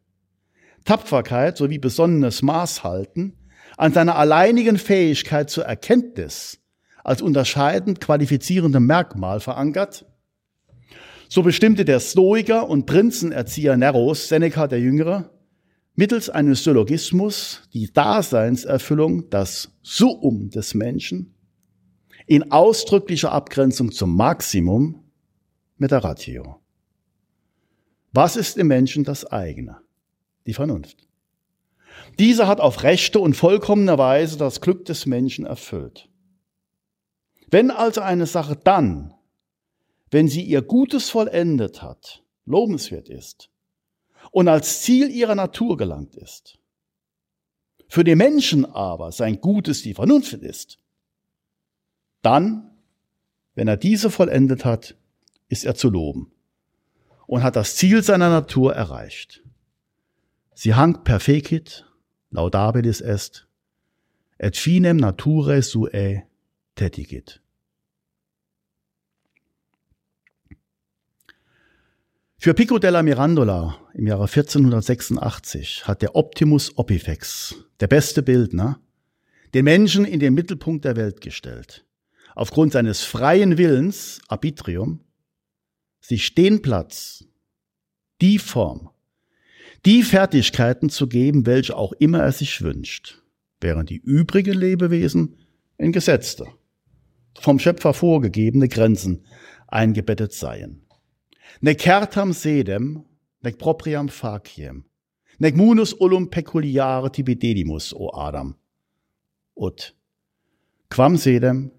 Tapferkeit 0.84 1.56
sowie 1.56 1.80
besonnenes 1.80 2.42
Maßhalten 2.42 3.38
an 3.78 3.94
seiner 3.94 4.18
alleinigen 4.18 4.78
Fähigkeit 4.78 5.50
zur 5.50 5.64
Erkenntnis 5.64 6.60
als 7.06 7.22
unterscheidend 7.22 8.02
qualifizierendem 8.02 8.86
Merkmal 8.86 9.40
verankert, 9.40 10.06
so 11.30 11.44
bestimmte 11.44 11.86
der 11.86 12.00
Stoiker 12.00 12.68
und 12.68 12.88
Prinzenerzieher 12.88 13.78
Neros, 13.78 14.28
Seneca 14.28 14.68
der 14.68 14.80
Jüngere, 14.80 15.30
mittels 15.96 16.30
eines 16.30 16.64
Syllogismus 16.64 17.62
die 17.72 17.94
Daseinserfüllung, 17.94 19.30
das 19.30 19.72
Suum 19.84 20.50
des 20.50 20.74
Menschen, 20.74 21.36
in 22.26 22.52
ausdrücklicher 22.52 23.32
Abgrenzung 23.32 23.92
zum 23.92 24.16
Maximum 24.16 25.04
mit 25.78 25.92
der 25.92 26.04
Ratio. 26.04 26.60
Was 28.12 28.36
ist 28.36 28.58
im 28.58 28.68
Menschen 28.68 29.04
das 29.04 29.26
eigene? 29.26 29.78
Die 30.48 30.54
Vernunft. 30.54 31.08
Diese 32.18 32.48
hat 32.48 32.60
auf 32.60 32.82
rechte 32.82 33.20
und 33.20 33.36
vollkommene 33.36 33.98
Weise 34.00 34.38
das 34.38 34.62
Glück 34.62 34.86
des 34.86 35.06
Menschen 35.06 35.46
erfüllt. 35.46 36.10
Wenn 37.52 37.70
also 37.70 38.02
eine 38.02 38.26
Sache 38.26 38.56
dann, 38.56 39.14
wenn 40.12 40.28
sie 40.28 40.44
ihr 40.44 40.62
Gutes 40.62 41.10
vollendet 41.10 41.82
hat, 41.82 42.24
lobenswert 42.46 43.10
ist 43.10 43.50
und 44.32 44.48
als 44.48 44.82
Ziel 44.82 45.10
ihrer 45.10 45.36
Natur 45.36 45.78
gelangt 45.78 46.16
ist, 46.16 46.60
für 47.88 48.04
den 48.04 48.18
Menschen 48.18 48.66
aber 48.66 49.12
sein 49.12 49.42
Gutes 49.42 49.82
die 49.82 49.94
Vernunft 49.94 50.34
ist, 50.34 50.80
dann, 52.22 52.72
wenn 53.56 53.68
er 53.68 53.78
diese 53.78 54.12
vollendet 54.12 54.66
hat, 54.66 54.96
ist 55.48 55.66
er 55.66 55.76
zu 55.76 55.90
loben 55.90 56.32
und 57.26 57.44
hat 57.44 57.56
das 57.56 57.76
Ziel 57.76 58.04
seiner 58.04 58.30
Natur 58.30 58.76
erreicht. 58.76 59.44
Sie 60.54 60.76
hangt 60.76 61.04
perfecit, 61.04 61.86
laudabilis 62.32 63.02
est, 63.02 63.48
et 64.38 64.56
finem 64.56 64.98
nature 64.98 65.62
sue 65.62 66.24
tetigit. 66.76 67.42
Für 72.42 72.54
Pico 72.54 72.80
della 72.80 73.04
Mirandola 73.04 73.78
im 73.94 74.08
Jahre 74.08 74.24
1486 74.24 75.86
hat 75.86 76.02
der 76.02 76.16
Optimus 76.16 76.78
Opifex, 76.78 77.66
der 77.82 77.88
beste 77.88 78.24
Bildner, 78.24 78.80
den 79.54 79.66
Menschen 79.66 80.06
in 80.06 80.22
den 80.22 80.36
Mittelpunkt 80.36 80.86
der 80.86 80.96
Welt 80.96 81.20
gestellt 81.20 81.86
aufgrund 82.36 82.72
seines 82.72 83.04
freien 83.04 83.58
Willens, 83.58 84.22
Arbitrium, 84.30 85.02
sich 86.00 86.34
den 86.34 86.62
Platz, 86.62 87.26
die 88.22 88.40
Form, 88.40 88.90
die 89.86 90.04
Fertigkeiten 90.04 90.90
zu 90.90 91.08
geben, 91.08 91.46
welche 91.46 91.76
auch 91.76 91.92
immer 91.92 92.20
er 92.20 92.32
sich 92.32 92.62
wünscht, 92.62 93.22
während 93.60 93.90
die 93.90 93.98
übrigen 93.98 94.58
Lebewesen 94.58 95.36
in 95.78 95.92
gesetzte, 95.92 96.46
vom 97.38 97.60
Schöpfer 97.60 97.94
vorgegebene 97.94 98.70
Grenzen 98.70 99.26
eingebettet 99.68 100.32
seien. 100.32 100.86
Nec 101.62 101.82
certam 101.82 102.34
sedem, 102.34 103.04
nec 103.44 103.58
propriam 103.58 104.08
faciem, 104.08 104.84
nec 105.40 105.56
munus 105.56 105.94
ullum 106.00 106.26
peculiare 106.28 107.10
tibidedimus, 107.10 107.94
o 107.94 108.10
Adam. 108.14 108.56
Ut, 109.58 109.94
quam 110.90 111.18
sedem, 111.18 111.72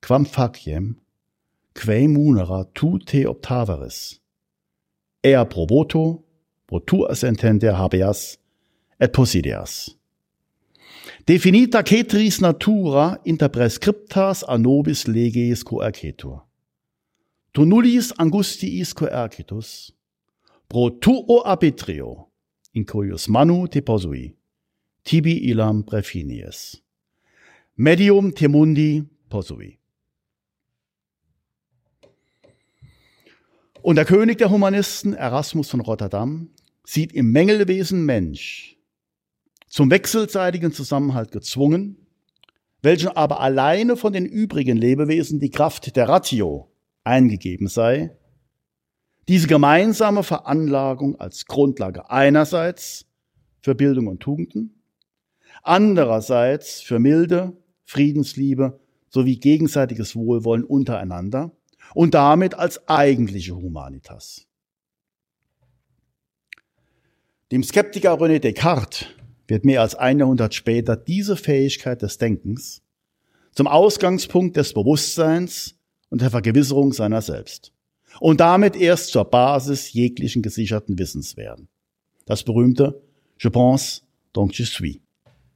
quam 0.00 0.24
faciem, 0.24 0.96
quae 1.74 2.08
munera 2.08 2.64
tu 2.74 2.98
te 2.98 3.26
optaveris. 3.26 4.20
Ea 5.22 5.44
proboto, 5.44 6.22
pro 6.66 6.80
tu 6.80 7.04
assentender 7.06 7.74
habeas, 7.74 8.38
et 9.00 9.12
possideas. 9.12 9.96
Definita 11.26 11.82
cetris 11.82 12.40
natura 12.40 13.20
inter 13.24 13.48
prescriptas 13.48 14.42
a 14.48 14.56
nobis 14.58 15.06
leges 15.06 15.62
coercetur. 15.62 16.49
Tu 17.52 17.64
nullis 17.66 18.12
angustiis 18.12 18.94
coercitus, 18.94 19.92
pro 20.68 20.90
tuo 20.90 21.42
arbitrio, 21.42 22.28
in 22.74 22.84
cuius 22.86 23.26
manu 23.28 23.66
te 23.66 23.80
posui, 23.82 24.36
tibi 25.02 25.34
illam 25.50 25.82
prefinies. 25.82 26.78
Medium 27.76 28.30
te 28.30 28.46
mundi 28.46 29.02
posui. 29.28 29.78
Und 33.82 33.96
der 33.96 34.04
König 34.04 34.38
der 34.38 34.50
Humanisten, 34.50 35.14
Erasmus 35.14 35.70
von 35.70 35.80
Rotterdam, 35.80 36.50
sieht 36.84 37.12
im 37.12 37.32
Mängelwesen 37.32 38.04
Mensch 38.04 38.76
zum 39.66 39.90
wechselseitigen 39.90 40.72
Zusammenhalt 40.72 41.32
gezwungen, 41.32 41.96
welchen 42.82 43.08
aber 43.08 43.40
alleine 43.40 43.96
von 43.96 44.12
den 44.12 44.26
übrigen 44.26 44.76
Lebewesen 44.76 45.40
die 45.40 45.50
Kraft 45.50 45.96
der 45.96 46.08
Ratio 46.08 46.69
eingegeben 47.04 47.68
sei, 47.68 48.16
diese 49.28 49.46
gemeinsame 49.46 50.22
Veranlagung 50.22 51.18
als 51.20 51.46
Grundlage 51.46 52.10
einerseits 52.10 53.06
für 53.60 53.74
Bildung 53.74 54.06
und 54.08 54.20
Tugenden, 54.20 54.82
andererseits 55.62 56.80
für 56.80 56.98
Milde, 56.98 57.56
Friedensliebe 57.84 58.80
sowie 59.08 59.38
gegenseitiges 59.38 60.16
Wohlwollen 60.16 60.64
untereinander 60.64 61.52
und 61.94 62.14
damit 62.14 62.54
als 62.54 62.88
eigentliche 62.88 63.56
Humanitas. 63.56 64.46
Dem 67.50 67.64
Skeptiker 67.64 68.14
René 68.14 68.38
Descartes 68.38 69.06
wird 69.48 69.64
mehr 69.64 69.80
als 69.80 69.96
ein 69.96 70.20
Jahrhundert 70.20 70.54
später 70.54 70.96
diese 70.96 71.36
Fähigkeit 71.36 72.00
des 72.02 72.18
Denkens 72.18 72.82
zum 73.52 73.66
Ausgangspunkt 73.66 74.56
des 74.56 74.72
Bewusstseins 74.72 75.79
und 76.10 76.20
der 76.20 76.30
Vergewisserung 76.30 76.92
seiner 76.92 77.22
selbst 77.22 77.72
und 78.20 78.40
damit 78.40 78.76
erst 78.76 79.08
zur 79.08 79.24
Basis 79.24 79.92
jeglichen 79.92 80.42
gesicherten 80.42 80.98
Wissens 80.98 81.36
werden. 81.36 81.68
Das 82.26 82.42
berühmte 82.42 83.02
Je 83.42 83.48
pense, 83.48 84.02
donc 84.34 84.52
je 84.52 84.64
suis, 84.64 85.00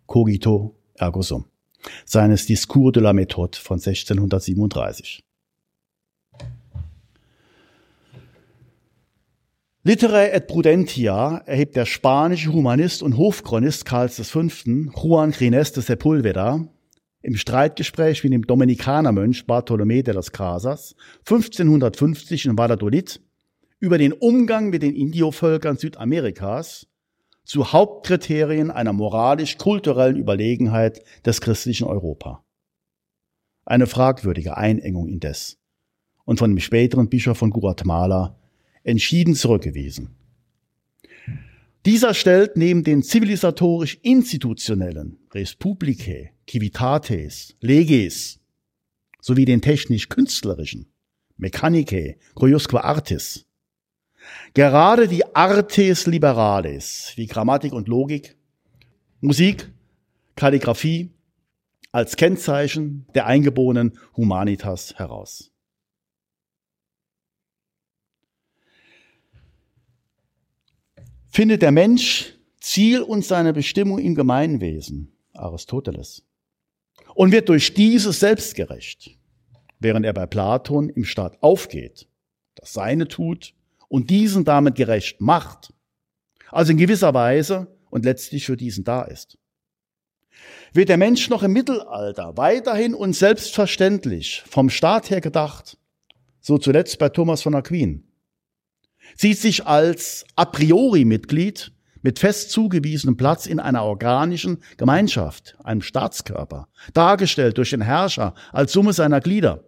cogito 0.06 0.74
ergo 0.94 1.20
sum, 1.20 1.44
seines 2.06 2.46
Discours 2.46 2.92
de 2.92 3.00
la 3.00 3.12
Méthode 3.12 3.56
von 3.56 3.78
1637. 3.78 5.22
Literae 9.86 10.32
et 10.32 10.46
Prudentia 10.46 11.42
erhebt 11.44 11.76
der 11.76 11.84
spanische 11.84 12.50
Humanist 12.50 13.02
und 13.02 13.18
Hofchronist 13.18 13.84
Karls 13.84 14.18
V. 14.18 14.44
Juan 14.94 15.32
Gines 15.32 15.72
de 15.72 15.82
Sepulveda 15.82 16.66
im 17.24 17.36
Streitgespräch 17.36 18.22
mit 18.22 18.34
dem 18.34 18.46
Dominikanermönch 18.46 19.46
Bartolomé 19.46 20.02
de 20.02 20.14
las 20.14 20.30
Casas 20.30 20.94
1550 21.20 22.44
in 22.44 22.58
Valladolid 22.58 23.18
über 23.80 23.96
den 23.96 24.12
Umgang 24.12 24.68
mit 24.68 24.82
den 24.82 24.94
Indiovölkern 24.94 25.78
Südamerikas 25.78 26.86
zu 27.44 27.72
Hauptkriterien 27.72 28.70
einer 28.70 28.92
moralisch-kulturellen 28.92 30.16
Überlegenheit 30.16 31.02
des 31.24 31.40
christlichen 31.40 31.86
Europa. 31.86 32.44
Eine 33.64 33.86
fragwürdige 33.86 34.58
Einengung 34.58 35.08
indes 35.08 35.56
und 36.26 36.38
von 36.38 36.50
dem 36.50 36.60
späteren 36.60 37.08
Bischof 37.08 37.38
von 37.38 37.48
Guatemala 37.50 38.38
entschieden 38.82 39.34
zurückgewiesen. 39.34 40.14
Dieser 41.86 42.12
stellt 42.12 42.58
neben 42.58 42.84
den 42.84 43.02
zivilisatorisch-institutionellen 43.02 45.23
Res 45.34 45.54
Publicae, 45.54 46.30
Civitates, 46.48 47.56
Leges 47.60 48.40
sowie 49.20 49.44
den 49.44 49.60
technisch-künstlerischen 49.60 50.92
Mechanicae, 51.36 52.16
Cuiusque 52.34 52.82
Artis 52.82 53.46
gerade 54.54 55.08
die 55.08 55.34
Artes 55.34 56.06
Liberales 56.06 57.12
wie 57.16 57.26
Grammatik 57.26 57.72
und 57.72 57.88
Logik, 57.88 58.36
Musik, 59.20 59.70
Kalligraphie 60.36 61.10
als 61.92 62.16
Kennzeichen 62.16 63.06
der 63.14 63.26
eingeborenen 63.26 63.98
Humanitas 64.16 64.94
heraus. 64.96 65.50
findet 71.34 71.62
der 71.62 71.72
Mensch 71.72 72.34
Ziel 72.60 73.02
und 73.02 73.24
seine 73.24 73.52
Bestimmung 73.52 73.98
im 73.98 74.14
Gemeinwesen, 74.14 75.13
Aristoteles, 75.34 76.24
und 77.14 77.32
wird 77.32 77.48
durch 77.48 77.74
dieses 77.74 78.20
selbstgerecht, 78.20 79.18
während 79.78 80.06
er 80.06 80.12
bei 80.12 80.26
Platon 80.26 80.88
im 80.88 81.04
Staat 81.04 81.42
aufgeht, 81.42 82.08
das 82.54 82.72
Seine 82.72 83.08
tut 83.08 83.54
und 83.88 84.10
diesen 84.10 84.44
damit 84.44 84.76
gerecht 84.76 85.20
macht, 85.20 85.72
also 86.50 86.72
in 86.72 86.78
gewisser 86.78 87.12
Weise 87.14 87.66
und 87.90 88.04
letztlich 88.04 88.46
für 88.46 88.56
diesen 88.56 88.84
da 88.84 89.02
ist. 89.02 89.38
Wird 90.72 90.88
der 90.88 90.96
Mensch 90.96 91.28
noch 91.28 91.42
im 91.42 91.52
Mittelalter 91.52 92.36
weiterhin 92.36 92.94
und 92.94 93.12
selbstverständlich 93.12 94.42
vom 94.46 94.70
Staat 94.70 95.10
her 95.10 95.20
gedacht, 95.20 95.78
so 96.40 96.58
zuletzt 96.58 96.98
bei 96.98 97.08
Thomas 97.08 97.42
von 97.42 97.54
Aquin, 97.54 98.04
sieht 99.16 99.38
sich 99.38 99.66
als 99.66 100.24
a 100.34 100.44
priori 100.44 101.04
Mitglied 101.04 101.73
mit 102.04 102.18
fest 102.18 102.50
zugewiesenem 102.50 103.16
Platz 103.16 103.46
in 103.46 103.58
einer 103.58 103.82
organischen 103.82 104.62
Gemeinschaft, 104.76 105.56
einem 105.64 105.80
Staatskörper, 105.80 106.68
dargestellt 106.92 107.56
durch 107.56 107.70
den 107.70 107.80
Herrscher 107.80 108.34
als 108.52 108.72
Summe 108.72 108.92
seiner 108.92 109.22
Glieder. 109.22 109.64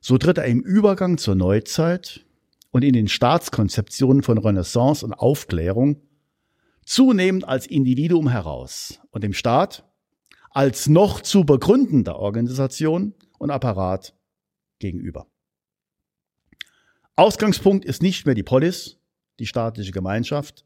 So 0.00 0.18
tritt 0.18 0.36
er 0.36 0.46
im 0.46 0.60
Übergang 0.60 1.16
zur 1.16 1.36
Neuzeit 1.36 2.26
und 2.72 2.82
in 2.82 2.92
den 2.92 3.06
Staatskonzeptionen 3.06 4.24
von 4.24 4.36
Renaissance 4.36 5.06
und 5.06 5.14
Aufklärung 5.14 6.02
zunehmend 6.84 7.46
als 7.46 7.68
Individuum 7.68 8.28
heraus 8.28 9.00
und 9.10 9.22
dem 9.22 9.32
Staat 9.32 9.88
als 10.50 10.88
noch 10.88 11.20
zu 11.20 11.44
begründender 11.44 12.16
Organisation 12.16 13.14
und 13.38 13.52
Apparat 13.52 14.12
gegenüber. 14.80 15.28
Ausgangspunkt 17.14 17.84
ist 17.84 18.02
nicht 18.02 18.26
mehr 18.26 18.34
die 18.34 18.42
Polis, 18.42 18.98
die 19.38 19.46
staatliche 19.46 19.92
Gemeinschaft, 19.92 20.64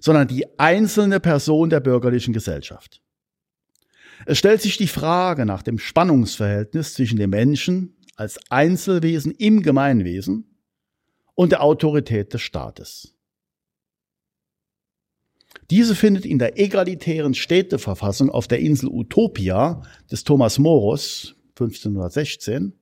sondern 0.00 0.28
die 0.28 0.58
einzelne 0.58 1.20
Person 1.20 1.70
der 1.70 1.80
bürgerlichen 1.80 2.32
Gesellschaft. 2.32 3.02
Es 4.26 4.38
stellt 4.38 4.60
sich 4.60 4.76
die 4.76 4.86
Frage 4.86 5.46
nach 5.46 5.62
dem 5.62 5.78
Spannungsverhältnis 5.78 6.94
zwischen 6.94 7.18
dem 7.18 7.30
Menschen 7.30 7.96
als 8.16 8.38
Einzelwesen 8.50 9.32
im 9.32 9.62
Gemeinwesen 9.62 10.56
und 11.34 11.52
der 11.52 11.62
Autorität 11.62 12.34
des 12.34 12.42
Staates. 12.42 13.14
Diese 15.70 15.94
findet 15.94 16.26
in 16.26 16.38
der 16.38 16.58
egalitären 16.58 17.34
Städteverfassung 17.34 18.28
auf 18.30 18.48
der 18.48 18.58
Insel 18.60 18.88
Utopia 18.88 19.82
des 20.10 20.24
Thomas 20.24 20.58
Morus 20.58 21.36
1516 21.50 22.74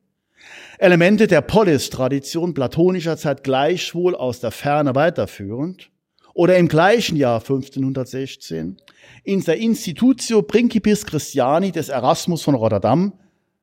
Elemente 0.78 1.26
der 1.26 1.40
Polis-Tradition 1.40 2.54
platonischer 2.54 3.16
Zeit 3.16 3.42
gleichwohl 3.42 4.14
aus 4.14 4.40
der 4.40 4.50
Ferne 4.50 4.94
weiterführend 4.94 5.90
oder 6.34 6.56
im 6.56 6.68
gleichen 6.68 7.16
Jahr 7.16 7.40
1516 7.40 8.76
in 9.24 9.40
der 9.42 9.56
Institutio 9.58 10.42
Principis 10.42 11.04
Christiani 11.04 11.72
des 11.72 11.88
Erasmus 11.88 12.42
von 12.42 12.54
Rotterdam 12.54 13.12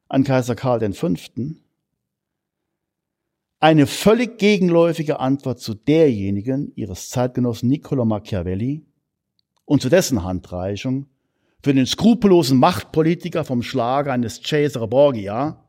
an 0.09 0.23
Kaiser 0.23 0.55
Karl 0.55 0.93
V. 0.93 1.13
eine 3.59 3.87
völlig 3.87 4.37
gegenläufige 4.37 5.19
Antwort 5.19 5.59
zu 5.59 5.73
derjenigen 5.73 6.73
ihres 6.75 7.09
Zeitgenossen 7.09 7.69
Niccolo 7.69 8.03
Machiavelli 8.03 8.85
und 9.63 9.81
zu 9.81 9.89
dessen 9.89 10.23
Handreichung 10.23 11.07
für 11.63 11.73
den 11.73 11.85
skrupellosen 11.85 12.59
Machtpolitiker 12.59 13.43
vom 13.45 13.63
Schlage 13.63 14.11
eines 14.11 14.41
Cesare 14.41 14.87
Borgia 14.87 15.64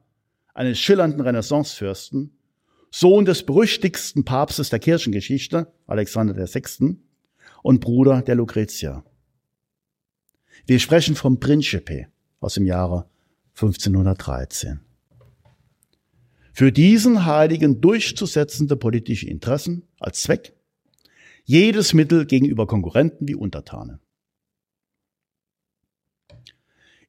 eines 0.56 0.78
schillernden 0.78 1.20
Renaissancefürsten, 1.20 2.32
Sohn 2.90 3.26
des 3.26 3.44
berüchtigsten 3.44 4.24
Papstes 4.24 4.70
der 4.70 4.78
Kirchengeschichte, 4.78 5.72
Alexander 5.86 6.34
VI., 6.34 6.96
und 7.62 7.80
Bruder 7.80 8.22
der 8.22 8.36
Lucretia. 8.36 9.04
Wir 10.66 10.78
sprechen 10.78 11.14
vom 11.14 11.40
Principe 11.40 12.06
aus 12.40 12.54
dem 12.54 12.64
Jahre 12.64 13.08
1513. 13.54 14.80
Für 16.52 16.72
diesen 16.72 17.26
Heiligen 17.26 17.80
durchzusetzende 17.80 18.76
politische 18.76 19.26
Interessen 19.26 19.82
als 19.98 20.22
Zweck, 20.22 20.54
jedes 21.44 21.92
Mittel 21.92 22.24
gegenüber 22.24 22.66
Konkurrenten 22.66 23.28
wie 23.28 23.34
Untertanen. 23.34 24.00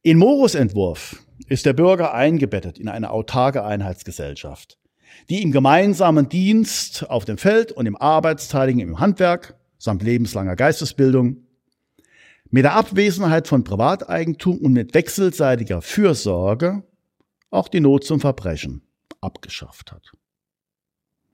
In 0.03 0.17
Morus 0.19 0.55
Entwurf 0.55 1.25
ist 1.47 1.65
der 1.65 1.73
Bürger 1.73 2.13
eingebettet 2.13 2.77
in 2.77 2.87
eine 2.87 3.09
autarke 3.09 3.63
Einheitsgesellschaft, 3.63 4.77
die 5.29 5.41
im 5.41 5.51
gemeinsamen 5.51 6.29
Dienst 6.29 7.09
auf 7.09 7.25
dem 7.25 7.37
Feld 7.37 7.71
und 7.71 7.87
im 7.87 7.95
Arbeitsteiligen 7.95 8.79
im 8.79 8.99
Handwerk 8.99 9.57
samt 9.77 10.03
lebenslanger 10.03 10.55
Geistesbildung 10.55 11.47
mit 12.49 12.63
der 12.63 12.75
Abwesenheit 12.75 13.47
von 13.47 13.63
Privateigentum 13.63 14.59
und 14.59 14.73
mit 14.73 14.93
wechselseitiger 14.93 15.81
Fürsorge 15.81 16.83
auch 17.49 17.67
die 17.67 17.79
Not 17.79 18.03
zum 18.03 18.19
Verbrechen 18.19 18.83
abgeschafft 19.19 19.91
hat. 19.91 20.11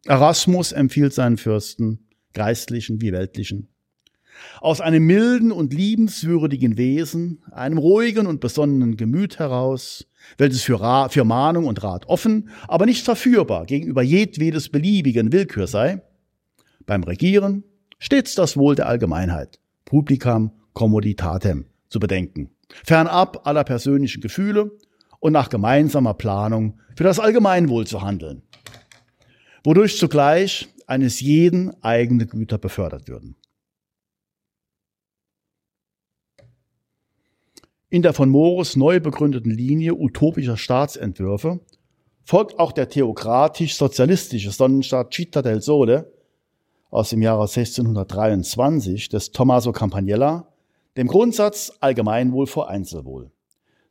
Erasmus 0.05 0.71
empfiehlt 0.71 1.13
seinen 1.13 1.37
Fürsten, 1.37 2.07
geistlichen 2.33 3.01
wie 3.01 3.11
weltlichen, 3.11 3.72
aus 4.61 4.81
einem 4.81 5.05
milden 5.05 5.51
und 5.51 5.73
liebenswürdigen 5.73 6.77
Wesen, 6.77 7.43
einem 7.51 7.77
ruhigen 7.77 8.27
und 8.27 8.39
besonnenen 8.39 8.97
Gemüt 8.97 9.39
heraus, 9.39 10.07
welches 10.37 10.63
für, 10.63 10.79
Ra 10.79 11.09
für 11.09 11.23
Mahnung 11.23 11.65
und 11.65 11.83
Rat 11.83 12.07
offen, 12.07 12.49
aber 12.67 12.85
nicht 12.85 13.03
verführbar 13.03 13.65
gegenüber 13.65 14.01
jedwedes 14.01 14.69
beliebigen 14.69 15.31
Willkür 15.31 15.67
sei, 15.67 16.01
beim 16.85 17.03
Regieren 17.03 17.63
stets 17.99 18.35
das 18.35 18.57
Wohl 18.57 18.75
der 18.75 18.87
Allgemeinheit, 18.87 19.59
publicam 19.85 20.51
commoditatem, 20.73 21.65
zu 21.89 21.99
bedenken, 21.99 22.49
fernab 22.83 23.47
aller 23.47 23.63
persönlichen 23.63 24.21
Gefühle 24.21 24.71
und 25.19 25.33
nach 25.33 25.49
gemeinsamer 25.49 26.13
Planung 26.13 26.79
für 26.95 27.03
das 27.03 27.19
Allgemeinwohl 27.19 27.87
zu 27.87 28.01
handeln, 28.01 28.41
wodurch 29.63 29.97
zugleich 29.97 30.67
eines 30.87 31.21
jeden 31.21 31.81
eigene 31.83 32.25
Güter 32.25 32.57
befördert 32.57 33.07
würden. 33.07 33.35
In 37.93 38.01
der 38.01 38.13
von 38.13 38.27
Morus 38.27 38.75
neu 38.75 38.99
begründeten 38.99 39.51
Linie 39.51 39.93
utopischer 39.93 40.57
Staatsentwürfe 40.57 41.59
folgt 42.23 42.57
auch 42.57 42.71
der 42.71 42.89
theokratisch-sozialistische 42.89 44.49
Sonnenstaat 44.49 45.13
Città 45.13 45.43
del 45.43 45.61
Sole 45.61 46.11
aus 46.89 47.11
dem 47.11 47.21
Jahre 47.21 47.43
1623 47.43 49.09
des 49.09 49.31
Tommaso 49.31 49.71
Campagnella 49.73 50.47
dem 50.97 51.05
Grundsatz 51.05 51.71
Allgemeinwohl 51.81 52.47
vor 52.47 52.67
Einzelwohl. 52.67 53.29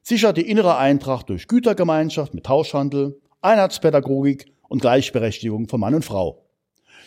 Sichert 0.03 0.37
die 0.37 0.51
innere 0.51 0.79
Eintracht 0.79 1.29
durch 1.29 1.47
Gütergemeinschaft 1.47 2.35
mit 2.35 2.45
Tauschhandel, 2.45 3.21
Einheitspädagogik 3.41 4.47
und 4.69 4.81
Gleichberechtigung 4.81 5.69
von 5.69 5.79
Mann 5.79 5.95
und 5.95 6.05
Frau 6.05 6.43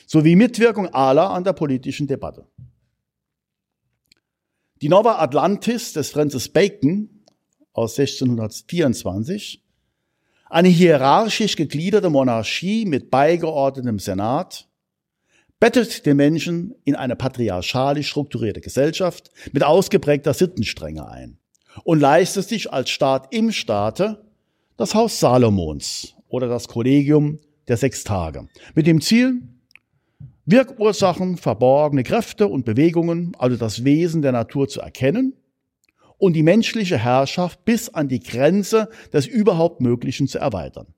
sowie 0.07 0.37
Mitwirkung 0.37 0.87
aller 0.93 1.29
an 1.29 1.43
der 1.43 1.51
politischen 1.51 2.07
Debatte. 2.07 2.47
Die 4.85 4.89
Nova 4.89 5.17
Atlantis 5.17 5.93
des 5.93 6.11
Francis 6.11 6.47
Bacon 6.47 7.09
aus 7.73 7.97
1624, 7.97 9.63
eine 10.47 10.67
hierarchisch 10.67 11.55
gegliederte 11.55 12.11
Monarchie 12.11 12.85
mit 12.85 13.09
beigeordnetem 13.09 13.97
Senat, 13.97 14.69
bettet 15.59 16.05
den 16.05 16.17
Menschen 16.17 16.75
in 16.83 16.95
eine 16.95 17.15
patriarchalisch 17.15 18.09
strukturierte 18.09 18.61
Gesellschaft 18.61 19.31
mit 19.53 19.63
ausgeprägter 19.63 20.35
Sittenstrenge 20.35 21.09
ein 21.09 21.39
und 21.83 21.99
leistet 21.99 22.47
sich 22.47 22.71
als 22.71 22.91
Staat 22.91 23.33
im 23.33 23.51
Staate 23.51 24.23
das 24.77 24.93
Haus 24.93 25.19
Salomons 25.19 26.13
oder 26.27 26.47
das 26.47 26.67
Kollegium 26.67 27.39
der 27.67 27.77
Sechs 27.77 28.03
Tage 28.03 28.49
mit 28.75 28.85
dem 28.85 29.01
Ziel, 29.01 29.41
Wirkursachen, 30.45 31.37
verborgene 31.37 32.03
Kräfte 32.03 32.47
und 32.47 32.65
Bewegungen, 32.65 33.35
also 33.37 33.57
das 33.57 33.83
Wesen 33.83 34.21
der 34.21 34.31
Natur 34.31 34.67
zu 34.67 34.79
erkennen 34.79 35.33
und 36.17 36.33
die 36.33 36.43
menschliche 36.43 36.97
Herrschaft 36.97 37.65
bis 37.65 37.89
an 37.89 38.07
die 38.07 38.19
Grenze 38.19 38.89
des 39.11 39.25
überhaupt 39.25 39.81
Möglichen 39.81 40.27
zu 40.27 40.37
erweitern. 40.37 40.93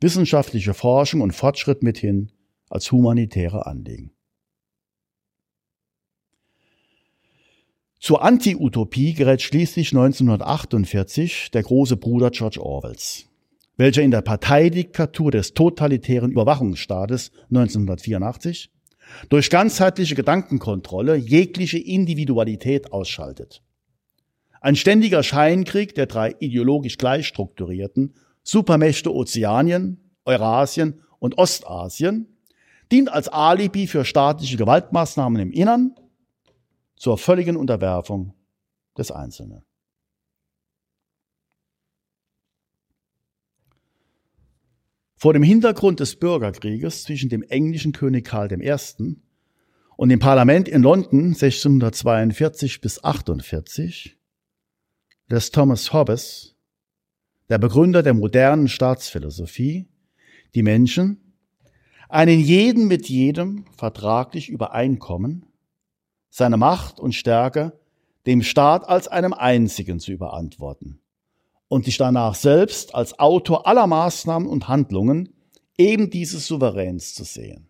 Wissenschaftliche 0.00 0.74
Forschung 0.74 1.20
und 1.20 1.32
Fortschritt 1.32 1.84
mithin 1.84 2.32
als 2.68 2.90
humanitäre 2.90 3.66
Anliegen. 3.66 4.12
Zur 8.00 8.22
Anti-Utopie 8.22 9.14
gerät 9.14 9.42
schließlich 9.42 9.92
1948 9.92 11.52
der 11.52 11.62
große 11.62 11.96
Bruder 11.96 12.30
George 12.30 12.60
Orwells 12.60 13.31
welcher 13.76 14.02
in 14.02 14.10
der 14.10 14.22
Parteidiktatur 14.22 15.30
des 15.30 15.54
totalitären 15.54 16.32
Überwachungsstaates 16.32 17.30
1984 17.50 18.70
durch 19.28 19.50
ganzheitliche 19.50 20.14
Gedankenkontrolle 20.14 21.16
jegliche 21.16 21.78
Individualität 21.78 22.92
ausschaltet. 22.92 23.62
Ein 24.60 24.76
ständiger 24.76 25.22
Scheinkrieg 25.22 25.94
der 25.94 26.06
drei 26.06 26.36
ideologisch 26.38 26.98
gleich 26.98 27.26
strukturierten 27.26 28.14
Supermächte 28.44 29.14
Ozeanien, 29.14 30.12
Eurasien 30.24 31.00
und 31.18 31.38
Ostasien 31.38 32.38
dient 32.90 33.12
als 33.12 33.28
Alibi 33.28 33.86
für 33.86 34.04
staatliche 34.04 34.56
Gewaltmaßnahmen 34.56 35.40
im 35.40 35.52
Innern 35.52 35.94
zur 36.96 37.18
völligen 37.18 37.56
Unterwerfung 37.56 38.34
des 38.96 39.10
Einzelnen. 39.10 39.64
Vor 45.22 45.34
dem 45.34 45.44
Hintergrund 45.44 46.00
des 46.00 46.16
Bürgerkrieges 46.16 47.04
zwischen 47.04 47.28
dem 47.28 47.44
englischen 47.44 47.92
König 47.92 48.24
Karl 48.24 48.50
I. 48.50 48.74
und 49.96 50.08
dem 50.08 50.18
Parlament 50.18 50.66
in 50.66 50.82
London 50.82 51.26
1642 51.26 52.80
bis 52.80 53.04
48 53.04 54.18
lässt 55.28 55.54
Thomas 55.54 55.92
Hobbes, 55.92 56.56
der 57.48 57.58
Begründer 57.58 58.02
der 58.02 58.14
modernen 58.14 58.66
Staatsphilosophie, 58.66 59.86
die 60.56 60.62
Menschen 60.64 61.34
einen 62.08 62.40
jeden 62.40 62.88
mit 62.88 63.08
jedem 63.08 63.66
vertraglich 63.76 64.48
übereinkommen, 64.48 65.46
seine 66.30 66.56
Macht 66.56 66.98
und 66.98 67.14
Stärke 67.14 67.78
dem 68.26 68.42
Staat 68.42 68.88
als 68.88 69.06
einem 69.06 69.34
einzigen 69.34 70.00
zu 70.00 70.10
überantworten 70.10 70.98
und 71.72 71.86
sich 71.86 71.96
danach 71.96 72.34
selbst 72.34 72.94
als 72.94 73.18
Autor 73.18 73.66
aller 73.66 73.86
Maßnahmen 73.86 74.46
und 74.46 74.68
Handlungen 74.68 75.30
eben 75.78 76.10
dieses 76.10 76.46
Souveräns 76.46 77.14
zu 77.14 77.24
sehen. 77.24 77.66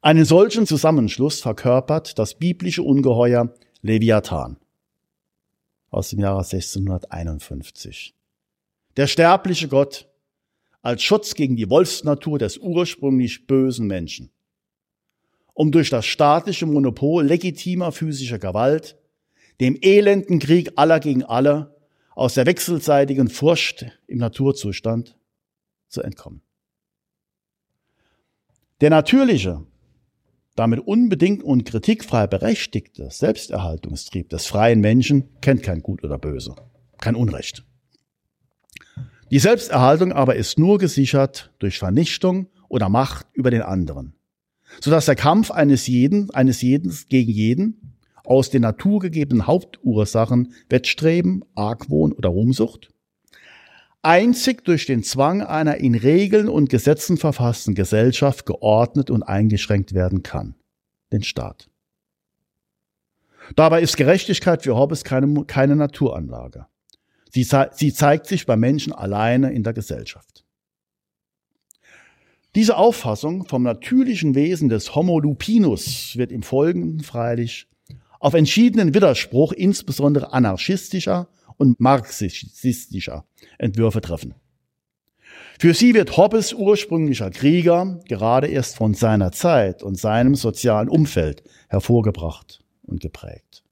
Einen 0.00 0.24
solchen 0.24 0.66
Zusammenschluss 0.66 1.42
verkörpert 1.42 2.18
das 2.18 2.38
biblische 2.38 2.82
Ungeheuer 2.82 3.52
Leviathan 3.82 4.56
aus 5.90 6.08
dem 6.08 6.20
Jahre 6.20 6.38
1651. 6.38 8.14
Der 8.96 9.08
sterbliche 9.08 9.68
Gott 9.68 10.08
als 10.80 11.02
Schutz 11.02 11.34
gegen 11.34 11.56
die 11.56 11.68
Wolfsnatur 11.68 12.38
des 12.38 12.56
ursprünglich 12.56 13.46
bösen 13.46 13.88
Menschen, 13.88 14.30
um 15.52 15.70
durch 15.70 15.90
das 15.90 16.06
staatliche 16.06 16.64
Monopol 16.64 17.26
legitimer 17.26 17.92
physischer 17.92 18.38
Gewalt, 18.38 18.96
dem 19.60 19.76
elenden 19.82 20.38
Krieg 20.38 20.72
aller 20.76 20.98
gegen 20.98 21.22
alle 21.22 21.75
aus 22.16 22.32
der 22.34 22.46
wechselseitigen 22.46 23.28
Furcht 23.28 23.86
im 24.06 24.18
Naturzustand 24.18 25.16
zu 25.88 26.02
entkommen. 26.02 26.40
Der 28.80 28.90
natürliche, 28.90 29.64
damit 30.56 30.80
unbedingt 30.80 31.42
und 31.42 31.66
kritikfrei 31.66 32.26
berechtigte 32.26 33.10
Selbsterhaltungstrieb 33.10 34.30
des 34.30 34.46
freien 34.46 34.80
Menschen 34.80 35.28
kennt 35.42 35.62
kein 35.62 35.82
Gut 35.82 36.02
oder 36.02 36.18
Böse, 36.18 36.56
kein 36.98 37.14
Unrecht. 37.14 37.64
Die 39.30 39.38
Selbsterhaltung 39.38 40.12
aber 40.12 40.36
ist 40.36 40.58
nur 40.58 40.78
gesichert 40.78 41.52
durch 41.58 41.78
Vernichtung 41.78 42.48
oder 42.68 42.88
Macht 42.88 43.26
über 43.34 43.50
den 43.50 43.62
anderen, 43.62 44.14
sodass 44.80 45.04
der 45.04 45.16
Kampf 45.16 45.50
eines 45.50 45.86
jeden, 45.86 46.30
eines 46.30 46.62
jeden 46.62 46.96
gegen 47.10 47.30
jeden 47.30 47.95
aus 48.26 48.50
den 48.50 48.62
naturgegebenen 48.62 49.46
Hauptursachen 49.46 50.52
Wettstreben, 50.68 51.44
Argwohn 51.54 52.12
oder 52.12 52.28
Ruhmsucht, 52.28 52.90
einzig 54.02 54.64
durch 54.64 54.86
den 54.86 55.02
Zwang 55.02 55.42
einer 55.42 55.78
in 55.78 55.94
Regeln 55.94 56.48
und 56.48 56.68
Gesetzen 56.68 57.16
verfassten 57.16 57.74
Gesellschaft 57.74 58.46
geordnet 58.46 59.10
und 59.10 59.22
eingeschränkt 59.22 59.94
werden 59.94 60.22
kann, 60.22 60.54
den 61.12 61.22
Staat. 61.22 61.68
Dabei 63.54 63.80
ist 63.80 63.96
Gerechtigkeit 63.96 64.62
für 64.62 64.76
Hobbes 64.76 65.04
keine, 65.04 65.44
keine 65.44 65.76
Naturanlage. 65.76 66.66
Sie, 67.30 67.46
sie 67.72 67.92
zeigt 67.92 68.26
sich 68.26 68.46
beim 68.46 68.60
Menschen 68.60 68.92
alleine 68.92 69.52
in 69.52 69.62
der 69.62 69.72
Gesellschaft. 69.72 70.44
Diese 72.54 72.76
Auffassung 72.76 73.46
vom 73.46 73.62
natürlichen 73.62 74.34
Wesen 74.34 74.70
des 74.70 74.94
Homo 74.94 75.20
lupinus 75.20 76.16
wird 76.16 76.32
im 76.32 76.42
Folgenden 76.42 77.00
freilich 77.00 77.68
auf 78.20 78.34
entschiedenen 78.34 78.94
Widerspruch 78.94 79.52
insbesondere 79.52 80.32
anarchistischer 80.32 81.28
und 81.56 81.80
marxistischer 81.80 83.24
Entwürfe 83.58 84.00
treffen. 84.00 84.34
Für 85.58 85.72
sie 85.72 85.94
wird 85.94 86.16
Hobbes 86.16 86.52
ursprünglicher 86.52 87.30
Krieger 87.30 88.00
gerade 88.08 88.46
erst 88.48 88.76
von 88.76 88.92
seiner 88.92 89.32
Zeit 89.32 89.82
und 89.82 89.98
seinem 89.98 90.34
sozialen 90.34 90.88
Umfeld 90.88 91.42
hervorgebracht 91.68 92.62
und 92.82 93.00
geprägt. 93.00 93.62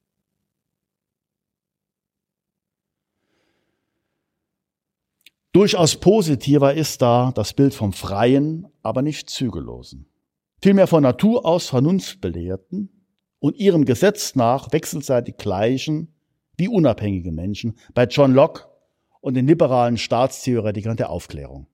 Durchaus 5.52 5.96
positiver 5.96 6.74
ist 6.74 7.00
da 7.00 7.33
das 7.33 7.52
Bild 7.52 7.74
vom 7.74 7.92
freien, 7.92 8.66
aber 8.83 9.02
nicht 9.02 9.30
zügellosen, 9.30 10.07
vielmehr 10.61 10.88
von 10.88 11.02
Natur 11.02 11.46
aus 11.46 11.68
vernunftbelehrten 11.68 12.88
und 13.44 13.59
ihrem 13.59 13.85
Gesetz 13.85 14.37
nach 14.37 14.72
wechselseitig 14.72 15.37
gleichen 15.37 16.09
wie 16.57 16.66
unabhängige 16.66 17.30
Menschen 17.30 17.74
bei 17.92 18.04
John 18.04 18.33
Locke 18.33 18.64
und 19.20 19.35
den 19.35 19.46
liberalen 19.46 19.98
Staatstheoretikern 19.98 20.96
der 20.96 21.11
Aufklärung, 21.11 21.66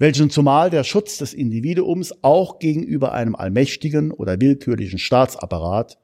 welchen 0.00 0.28
zumal 0.28 0.68
der 0.68 0.82
Schutz 0.82 1.18
des 1.18 1.34
Individuums 1.34 2.24
auch 2.24 2.58
gegenüber 2.58 3.12
einem 3.12 3.36
allmächtigen 3.36 4.10
oder 4.10 4.40
willkürlichen 4.40 4.98
Staatsapparat 4.98 6.00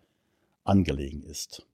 angelegen 0.62 1.24
ist. 1.24 1.66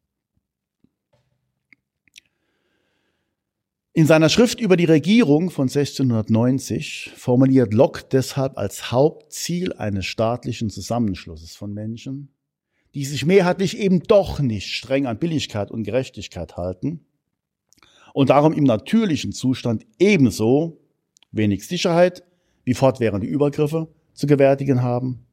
In 3.93 4.07
seiner 4.07 4.31
Schrift 4.31 4.61
über 4.61 4.79
die 4.79 4.87
Regierung 4.87 5.51
von 5.51 5.69
1690 5.69 7.13
formuliert 7.17 7.75
Locke 7.75 8.05
deshalb 8.11 8.57
als 8.57 8.91
Hauptziel 8.91 9.75
eines 9.75 10.07
staatlichen 10.07 10.71
Zusammenschlusses 10.71 11.55
von 11.55 11.75
Menschen, 11.75 12.31
die 12.95 13.05
sich 13.05 13.25
mehrheitlich 13.25 13.79
eben 13.79 14.01
doch 14.01 14.41
nicht 14.41 14.71
streng 14.73 15.07
an 15.07 15.19
Billigkeit 15.19 15.71
und 15.71 15.85
Gerechtigkeit 15.85 16.57
halten 16.57 17.05
und 18.13 18.31
darum 18.31 18.53
im 18.53 18.65
natürlichen 18.65 19.33
Zustand 19.33 19.87
ebenso 19.99 20.79
wenig 21.31 21.67
Sicherheit 21.67 22.23
wie 22.65 22.75
fortwährende 22.75 23.27
Übergriffe 23.27 23.89
zu 24.13 24.27
gewärtigen 24.27 24.83
haben, 24.83 25.27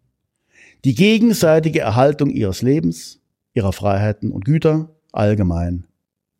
die 0.85 0.95
gegenseitige 0.95 1.81
Erhaltung 1.81 2.29
ihres 2.29 2.61
Lebens, 2.61 3.21
ihrer 3.53 3.73
Freiheiten 3.73 4.31
und 4.31 4.45
Güter, 4.45 4.95
allgemein 5.11 5.87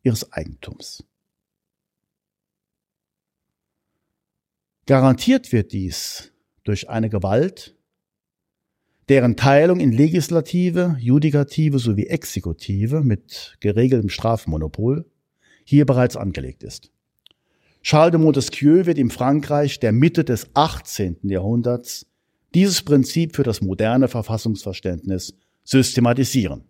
ihres 0.02 0.32
Eigentums. 0.32 1.04
Garantiert 4.86 5.52
wird 5.52 5.72
dies 5.72 6.32
durch 6.64 6.88
eine 6.88 7.10
Gewalt, 7.10 7.76
deren 9.10 9.34
Teilung 9.34 9.80
in 9.80 9.90
Legislative, 9.90 10.96
Judikative 11.00 11.80
sowie 11.80 12.06
Exekutive 12.06 13.02
mit 13.02 13.56
geregeltem 13.58 14.08
Strafmonopol 14.08 15.04
hier 15.64 15.84
bereits 15.84 16.16
angelegt 16.16 16.62
ist. 16.62 16.92
Charles 17.82 18.12
de 18.12 18.20
Montesquieu 18.20 18.86
wird 18.86 18.98
im 18.98 19.10
Frankreich 19.10 19.80
der 19.80 19.90
Mitte 19.90 20.22
des 20.22 20.46
18. 20.54 21.16
Jahrhunderts 21.24 22.06
dieses 22.54 22.82
Prinzip 22.82 23.34
für 23.34 23.42
das 23.42 23.60
moderne 23.60 24.06
Verfassungsverständnis 24.06 25.34
systematisieren. 25.64 26.62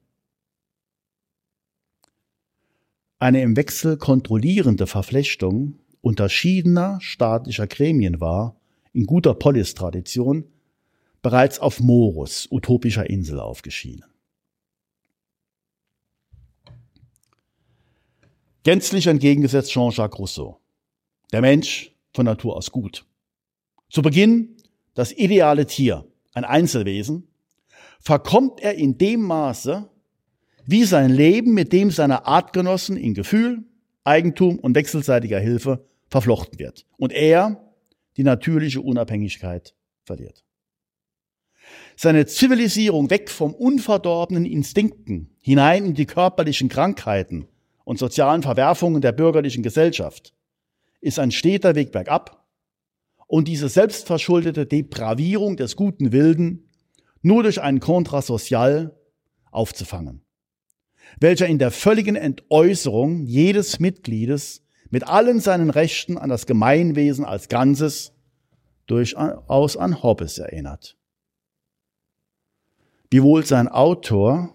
Eine 3.19 3.43
im 3.43 3.55
Wechsel 3.55 3.99
kontrollierende 3.99 4.87
Verflechtung 4.87 5.79
unterschiedener 6.01 7.01
staatlicher 7.03 7.67
Gremien 7.67 8.19
war, 8.19 8.57
in 8.95 9.05
guter 9.05 9.35
Polis-Tradition, 9.35 10.47
bereits 11.23 11.59
auf 11.59 11.81
Morus, 11.81 12.49
utopischer 12.51 13.09
Insel, 13.09 13.41
aufgeschienen. 13.41 14.05
Gänzlich 18.63 19.07
entgegengesetzt 19.07 19.71
Jean-Jacques 19.71 20.19
Rousseau. 20.19 20.61
Der 21.33 21.41
Mensch 21.41 21.95
von 22.13 22.27
Natur 22.27 22.57
aus 22.57 22.71
gut. 22.71 23.07
Zu 23.89 24.03
Beginn 24.03 24.57
das 24.95 25.13
ideale 25.13 25.67
Tier, 25.67 26.07
ein 26.35 26.45
Einzelwesen, 26.45 27.29
verkommt 28.01 28.61
er 28.61 28.75
in 28.75 28.99
dem 28.99 29.23
Maße, 29.23 29.89
wie 30.67 30.85
sein 30.85 31.11
Leben 31.11 31.55
mit 31.55 31.73
dem 31.73 31.91
seiner 31.91 32.27
Artgenossen 32.27 32.97
in 32.97 33.15
Gefühl, 33.15 33.65
Eigentum 34.05 34.59
und 34.59 34.75
wechselseitiger 34.75 35.39
Hilfe 35.39 35.87
verflochten 36.09 36.59
wird 36.59 36.87
und 36.97 37.13
er 37.13 37.73
die 38.17 38.25
natürliche 38.25 38.81
Unabhängigkeit 38.81 39.75
verliert. 40.05 40.45
Seine 41.97 42.27
Zivilisierung 42.27 43.11
weg 43.11 43.31
vom 43.31 43.55
unverdorbenen 43.55 44.47
Instinkten 44.47 45.31
hinein 45.43 45.85
in 45.85 45.95
die 45.95 46.07
körperlichen 46.07 46.69
Krankheiten 46.69 47.47
und 47.85 47.99
sozialen 47.99 48.43
Verwerfungen 48.43 49.01
der 49.01 49.13
bürgerlichen 49.13 49.63
Gesellschaft 49.63 50.35
ist 51.01 51.19
ein 51.19 51.31
steter 51.31 51.75
Weg 51.75 51.93
bergab 51.93 52.47
und 53.27 53.49
diese 53.49 53.69
selbstverschuldete 53.69 54.67
Depravierung 54.67 55.57
des 55.57 55.77
guten 55.77 56.13
Wilden 56.13 56.69
nur 57.23 57.43
durch 57.43 57.61
einen 57.61 57.81
Kontrasozial 57.81 58.97
aufzufangen, 59.51 60.23
welcher 61.19 61.47
in 61.47 61.59
der 61.59 61.71
völligen 61.71 62.17
Entäußerung 62.17 63.23
jedes 63.23 63.79
Mitgliedes 63.79 64.63
mit 64.91 65.07
allen 65.07 65.41
seinen 65.41 65.71
Rechten 65.71 66.19
an 66.19 66.29
das 66.29 66.47
Gemeinwesen 66.47 67.25
als 67.25 67.49
Ganzes 67.49 68.13
durchaus 68.87 69.77
an 69.77 70.03
Hobbes 70.03 70.39
erinnert. 70.39 70.97
Wiewohl 73.11 73.45
sein 73.45 73.69
Autor 73.69 74.55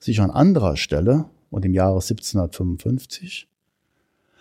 sich 0.00 0.20
an 0.20 0.30
anderer 0.30 0.76
Stelle 0.76 1.30
und 1.50 1.64
im 1.64 1.74
Jahre 1.74 2.00
1755 2.00 3.48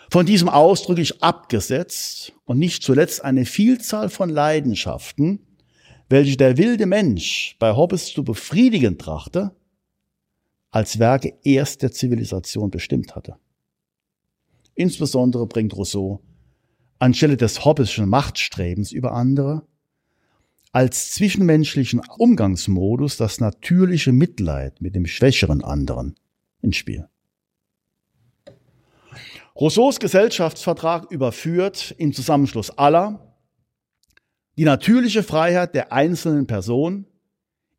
von 0.10 0.26
diesem 0.26 0.50
ausdrücklich 0.50 1.24
abgesetzt 1.24 2.34
und 2.46 2.60
nicht 2.60 2.84
zuletzt 2.84 3.24
eine 3.24 3.46
Vielzahl 3.46 4.10
von 4.10 4.30
Leidenschaften, 4.30 5.40
welche 6.10 6.36
der 6.36 6.58
wilde 6.58 6.86
Mensch 6.86 7.56
bei 7.60 7.74
Hobbes 7.76 8.08
zu 8.08 8.24
befriedigen 8.24 8.98
trachte, 8.98 9.56
als 10.70 11.00
Werke 11.00 11.38
erst 11.44 11.82
der 11.82 11.92
Zivilisation 11.92 12.72
bestimmt 12.72 13.16
hatte. 13.16 13.38
Insbesondere 14.76 15.48
bringt 15.48 15.76
Rousseau 15.76 16.22
anstelle 17.00 17.38
des 17.38 17.64
hobbesischen 17.66 18.08
Machtstrebens 18.08 18.92
über 18.92 19.14
andere 19.14 19.66
als 20.72 21.12
zwischenmenschlichen 21.12 22.02
Umgangsmodus 22.18 23.18
das 23.18 23.40
natürliche 23.40 24.12
Mitleid 24.12 24.82
mit 24.82 24.96
dem 24.96 25.06
schwächeren 25.06 25.64
anderen 25.64 26.16
ins 26.62 26.78
Spiel. 26.78 27.08
Rousseaus 29.56 30.00
Gesellschaftsvertrag 30.00 31.12
überführt 31.12 31.94
im 31.98 32.14
Zusammenschluss 32.14 32.78
aller 32.78 33.36
die 34.58 34.64
natürliche 34.66 35.24
Freiheit 35.24 35.76
der 35.76 35.92
einzelnen 35.92 36.48
Person 36.48 37.06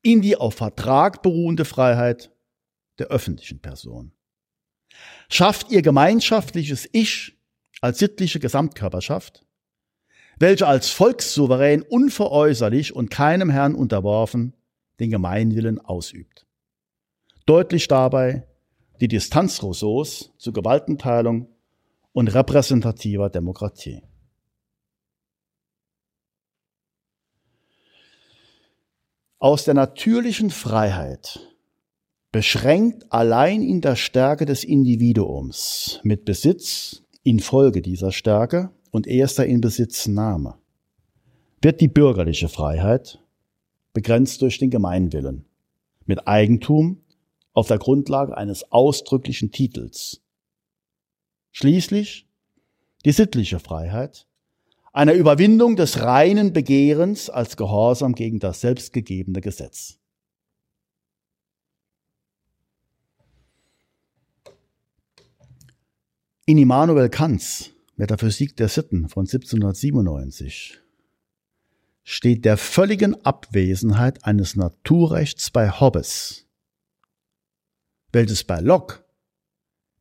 in 0.02 0.20
die 0.20 0.36
auf 0.36 0.54
Vertrag 0.54 1.22
beruhende 1.22 1.64
Freiheit 1.64 2.30
der 2.98 3.06
öffentlichen 3.08 3.60
Person 3.60 4.12
schafft 5.32 5.70
ihr 5.70 5.82
gemeinschaftliches 5.82 6.88
Ich 6.92 7.38
als 7.80 7.98
sittliche 7.98 8.38
Gesamtkörperschaft, 8.38 9.44
welche 10.42 10.66
als 10.66 10.90
volkssouverän 10.90 11.82
unveräußerlich 11.82 12.96
und 12.96 13.10
keinem 13.10 13.48
Herrn 13.48 13.76
unterworfen 13.76 14.54
den 14.98 15.10
Gemeinwillen 15.10 15.78
ausübt. 15.78 16.46
Deutlich 17.46 17.86
dabei 17.86 18.44
die 19.00 19.06
Distanz 19.06 19.62
Rousseaus 19.62 20.32
zu 20.38 20.52
Gewaltenteilung 20.52 21.46
und 22.12 22.34
repräsentativer 22.34 23.30
Demokratie. 23.30 24.02
Aus 29.38 29.64
der 29.64 29.74
natürlichen 29.74 30.50
Freiheit 30.50 31.54
beschränkt 32.32 33.12
allein 33.12 33.62
in 33.62 33.80
der 33.80 33.94
Stärke 33.94 34.44
des 34.44 34.64
Individuums 34.64 36.00
mit 36.02 36.24
Besitz 36.24 37.04
infolge 37.22 37.80
dieser 37.80 38.10
Stärke 38.10 38.72
und 38.92 39.08
erster 39.08 39.46
Inbesitznahme 39.46 40.58
wird 41.60 41.80
die 41.80 41.88
bürgerliche 41.88 42.48
Freiheit 42.48 43.18
begrenzt 43.92 44.40
durch 44.42 44.58
den 44.58 44.70
Gemeinwillen 44.70 45.46
mit 46.06 46.28
Eigentum 46.28 47.00
auf 47.54 47.68
der 47.68 47.78
Grundlage 47.78 48.36
eines 48.36 48.70
ausdrücklichen 48.70 49.50
Titels. 49.50 50.20
Schließlich 51.50 52.28
die 53.04 53.12
sittliche 53.12 53.58
Freiheit 53.58 54.26
einer 54.92 55.14
Überwindung 55.14 55.76
des 55.76 56.02
reinen 56.02 56.52
Begehrens 56.52 57.30
als 57.30 57.56
Gehorsam 57.56 58.14
gegen 58.14 58.40
das 58.40 58.60
selbstgegebene 58.60 59.40
Gesetz. 59.40 59.98
In 66.44 66.58
Immanuel 66.58 67.08
Kants 67.08 67.71
Metaphysik 68.02 68.56
der 68.56 68.66
Sitten 68.66 69.08
von 69.08 69.26
1797 69.26 70.80
steht 72.02 72.44
der 72.44 72.56
völligen 72.56 73.24
Abwesenheit 73.24 74.24
eines 74.24 74.56
Naturrechts 74.56 75.52
bei 75.52 75.70
Hobbes, 75.70 76.48
welches 78.10 78.42
bei 78.42 78.58
Locke 78.58 79.04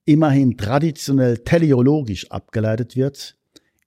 immerhin 0.06 0.58
traditionell 0.58 1.38
teleologisch 1.44 2.32
abgeleitet 2.32 2.96
wird, 2.96 3.38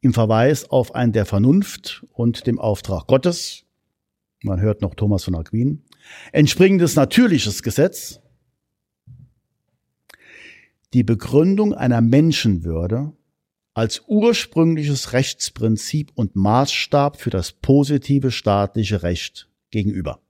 im 0.01 0.15
Verweis 0.15 0.71
auf 0.71 0.95
ein 0.95 1.11
der 1.11 1.27
Vernunft 1.27 2.07
und 2.13 2.47
dem 2.47 2.61
Auftrag 2.61 3.09
Gottes, 3.09 3.65
man 4.45 4.61
hört 4.61 4.81
noch 4.81 4.95
Thomas 4.95 5.25
von 5.25 5.35
Aquin, 5.35 5.83
entspringendes 6.31 6.95
natürliches 6.95 7.65
Gesetz, 7.65 8.21
die 10.93 11.03
Begründung 11.03 11.75
einer 11.75 12.01
Menschenwürde 12.01 13.13
als 13.75 14.03
ursprüngliches 14.07 15.13
Rechtsprinzip 15.13 16.13
und 16.15 16.37
Maßstab 16.37 17.21
für 17.21 17.31
das 17.31 17.53
positive 17.53 18.31
staatliche 18.31 19.03
Recht 19.03 19.51
gegenüber. 19.71 20.21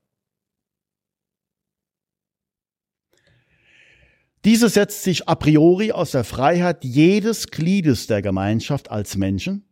Diese 4.44 4.68
setzt 4.68 5.02
sich 5.02 5.28
a 5.28 5.34
priori 5.34 5.92
aus 5.92 6.10
der 6.10 6.24
Freiheit 6.24 6.84
jedes 6.84 7.48
Gliedes 7.48 8.06
der 8.06 8.20
Gemeinschaft 8.20 8.90
als 8.90 9.16
Menschen, 9.16 9.64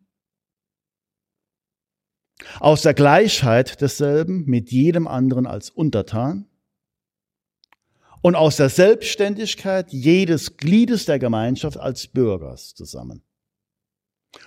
aus 2.59 2.83
der 2.83 2.95
Gleichheit 2.95 3.81
desselben 3.81 4.45
mit 4.47 4.70
jedem 4.70 5.07
anderen 5.07 5.47
als 5.47 5.70
Untertan 5.70 6.47
und 8.23 8.35
aus 8.35 8.57
der 8.57 8.70
Selbstständigkeit 8.70 9.93
jedes 9.93 10.57
Gliedes 10.57 11.05
der 11.05 11.18
Gemeinschaft 11.18 11.77
als 11.77 12.07
Bürgers 12.07 12.75
zusammen. 12.75 13.23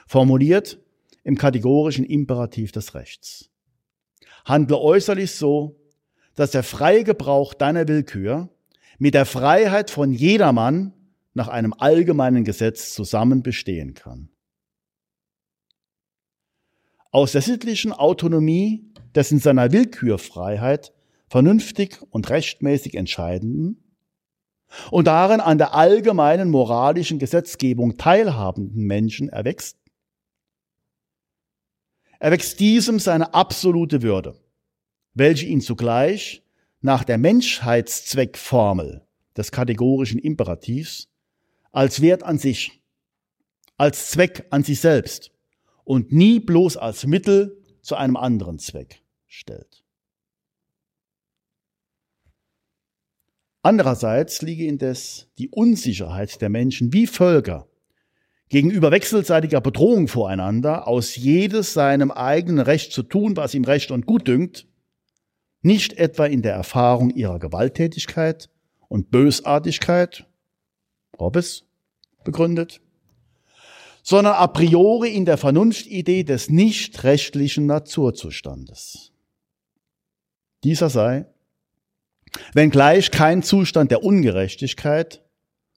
Formuliert 0.07 0.79
im 1.23 1.37
kategorischen 1.37 2.05
Imperativ 2.05 2.71
des 2.71 2.93
Rechts. 2.93 3.49
Handle 4.45 4.79
äußerlich 4.79 5.31
so, 5.31 5.79
dass 6.35 6.51
der 6.51 6.63
freie 6.63 7.03
Gebrauch 7.03 7.53
deiner 7.53 7.87
Willkür 7.87 8.49
mit 8.99 9.13
der 9.13 9.25
Freiheit 9.25 9.89
von 9.89 10.11
jedermann 10.11 10.93
nach 11.33 11.47
einem 11.47 11.73
allgemeinen 11.73 12.43
Gesetz 12.43 12.93
zusammen 12.93 13.43
bestehen 13.43 13.93
kann. 13.93 14.29
Aus 17.11 17.31
der 17.31 17.41
sittlichen 17.41 17.93
Autonomie 17.93 18.93
des 19.15 19.31
in 19.31 19.39
seiner 19.39 19.71
Willkürfreiheit 19.71 20.93
vernünftig 21.29 22.01
und 22.09 22.29
rechtmäßig 22.29 22.95
Entscheidenden 22.95 23.84
und 24.91 25.07
darin 25.07 25.39
an 25.39 25.57
der 25.57 25.73
allgemeinen 25.73 26.49
moralischen 26.49 27.19
Gesetzgebung 27.19 27.97
teilhabenden 27.97 28.85
Menschen 28.85 29.29
erwächst, 29.29 29.77
erwächst 32.19 32.59
diesem 32.59 32.99
seine 32.99 33.33
absolute 33.33 34.01
Würde, 34.01 34.35
welche 35.13 35.45
ihn 35.45 35.61
zugleich 35.61 36.43
nach 36.81 37.03
der 37.03 37.17
Menschheitszweckformel 37.17 39.05
des 39.37 39.51
kategorischen 39.51 40.19
Imperativs 40.19 41.07
als 41.71 42.01
Wert 42.01 42.23
an 42.23 42.37
sich, 42.37 42.81
als 43.77 44.11
Zweck 44.11 44.47
an 44.49 44.63
sich 44.63 44.79
selbst 44.79 45.31
und 45.83 46.11
nie 46.11 46.39
bloß 46.39 46.77
als 46.77 47.05
Mittel 47.05 47.61
zu 47.81 47.95
einem 47.95 48.17
anderen 48.17 48.59
Zweck 48.59 49.03
stellt. 49.27 49.84
Andererseits 53.65 54.43
liege 54.43 54.67
indes 54.67 55.27
die 55.39 55.49
Unsicherheit 55.49 56.39
der 56.39 56.49
Menschen 56.49 56.93
wie 56.93 57.07
Völker 57.07 57.67
gegenüber 58.47 58.91
wechselseitiger 58.91 59.59
Bedrohung 59.59 60.07
voreinander, 60.07 60.87
aus 60.87 61.15
jedes 61.15 61.73
seinem 61.73 62.11
eigenen 62.11 62.59
Recht 62.59 62.91
zu 62.91 63.01
tun, 63.01 63.35
was 63.37 63.55
ihm 63.55 63.63
recht 63.63 63.89
und 63.89 64.05
gut 64.05 64.27
dünkt, 64.27 64.67
nicht 65.63 65.93
etwa 65.93 66.27
in 66.27 66.43
der 66.43 66.53
Erfahrung 66.53 67.09
ihrer 67.09 67.39
Gewalttätigkeit 67.39 68.51
und 68.87 69.09
Bösartigkeit, 69.09 70.27
Hobbes 71.17 71.65
begründet, 72.23 72.81
sondern 74.03 74.35
a 74.35 74.45
priori 74.45 75.09
in 75.09 75.25
der 75.25 75.37
Vernunftidee 75.37 76.23
des 76.23 76.51
nicht 76.51 77.03
rechtlichen 77.03 77.65
Naturzustandes. 77.65 79.11
Dieser 80.63 80.91
sei, 80.91 81.25
wenngleich 82.53 83.11
kein 83.11 83.43
Zustand 83.43 83.91
der 83.91 84.03
Ungerechtigkeit, 84.03 85.23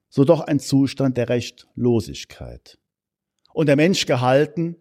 so 0.09 0.25
doch 0.25 0.41
ein 0.41 0.61
Zustand 0.61 1.17
der 1.17 1.29
Rechtlosigkeit. 1.29 2.79
Und 3.53 3.67
der 3.67 3.77
Mensch 3.77 4.07
gehalten, 4.07 4.77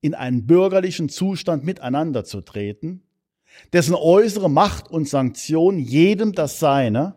in 0.00 0.14
einen 0.14 0.46
bürgerlichen 0.46 1.08
Zustand 1.08 1.64
miteinander 1.64 2.24
zu 2.24 2.40
treten, 2.40 3.02
dessen 3.72 3.94
äußere 3.94 4.48
Macht 4.48 4.90
und 4.90 5.08
Sanktion 5.08 5.78
jedem 5.78 6.32
das 6.32 6.60
Seine 6.60 7.16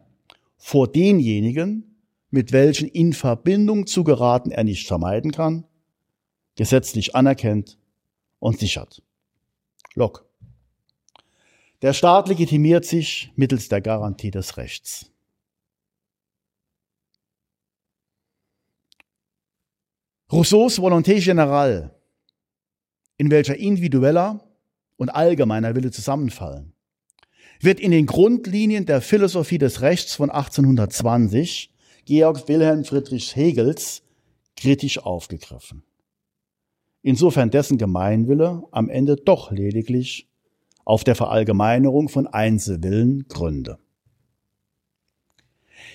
vor 0.57 0.91
denjenigen, 0.91 1.95
mit 2.31 2.51
welchen 2.51 2.87
in 2.87 3.13
Verbindung 3.13 3.87
zu 3.87 4.03
geraten 4.03 4.51
er 4.51 4.63
nicht 4.63 4.87
vermeiden 4.87 5.31
kann, 5.31 5.65
gesetzlich 6.55 7.15
anerkennt 7.15 7.77
und 8.39 8.59
sichert. 8.59 9.03
Locke. 9.93 10.23
Der 11.81 11.93
Staat 11.93 12.27
legitimiert 12.27 12.85
sich 12.85 13.31
mittels 13.35 13.67
der 13.67 13.81
Garantie 13.81 14.29
des 14.29 14.57
Rechts. 14.57 15.11
Rousseaus 20.31 20.79
Volonté 20.79 21.19
générale, 21.19 21.91
in 23.17 23.31
welcher 23.31 23.57
individueller 23.57 24.47
und 24.95 25.09
allgemeiner 25.09 25.75
Wille 25.75 25.91
zusammenfallen, 25.91 26.73
wird 27.59 27.79
in 27.79 27.91
den 27.91 28.05
Grundlinien 28.05 28.85
der 28.85 29.01
Philosophie 29.01 29.57
des 29.57 29.81
Rechts 29.81 30.15
von 30.15 30.29
1820 30.29 31.73
Georg 32.05 32.47
Wilhelm 32.47 32.85
Friedrich 32.85 33.35
Hegels 33.35 34.03
kritisch 34.55 34.99
aufgegriffen. 34.99 35.83
Insofern 37.01 37.49
dessen 37.49 37.77
Gemeinwille 37.77 38.63
am 38.71 38.89
Ende 38.89 39.15
doch 39.15 39.51
lediglich 39.51 40.30
auf 40.85 41.03
der 41.03 41.15
Verallgemeinerung 41.15 42.09
von 42.09 42.27
Einzelwillen 42.27 43.27
gründe. 43.27 43.79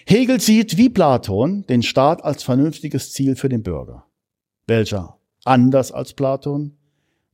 Hegel 0.06 0.40
sieht 0.40 0.76
wie 0.76 0.88
Platon 0.88 1.66
den 1.66 1.82
Staat 1.82 2.24
als 2.24 2.42
vernünftiges 2.42 3.12
Ziel 3.12 3.36
für 3.36 3.48
den 3.48 3.62
Bürger, 3.62 4.06
welcher, 4.66 5.18
anders 5.44 5.92
als 5.92 6.14
Platon, 6.14 6.76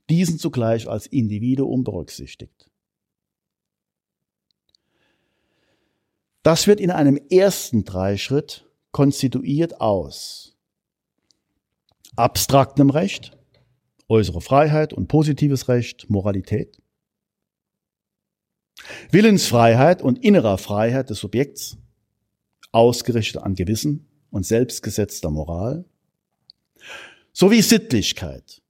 diesen 0.08 0.38
zugleich 0.38 0.88
als 0.88 1.06
Individuum 1.06 1.84
berücksichtigt. 1.84 2.70
Das 6.42 6.66
wird 6.66 6.80
in 6.80 6.90
einem 6.90 7.20
ersten 7.30 7.84
Dreischritt 7.84 8.66
konstituiert 8.90 9.80
aus 9.80 10.52
abstraktem 12.16 12.90
Recht, 12.90 13.38
äußere 14.08 14.40
Freiheit 14.40 14.92
und 14.92 15.08
positives 15.08 15.68
Recht, 15.68 16.10
Moralität, 16.10 16.81
Willensfreiheit 19.10 20.02
und 20.02 20.22
innerer 20.24 20.58
Freiheit 20.58 21.10
des 21.10 21.18
Subjekts, 21.18 21.76
ausgerichtet 22.72 23.42
an 23.42 23.54
Gewissen 23.54 24.06
und 24.30 24.46
selbstgesetzter 24.46 25.30
Moral, 25.30 25.84
sowie 27.32 27.62
Sittlichkeit, 27.62 28.62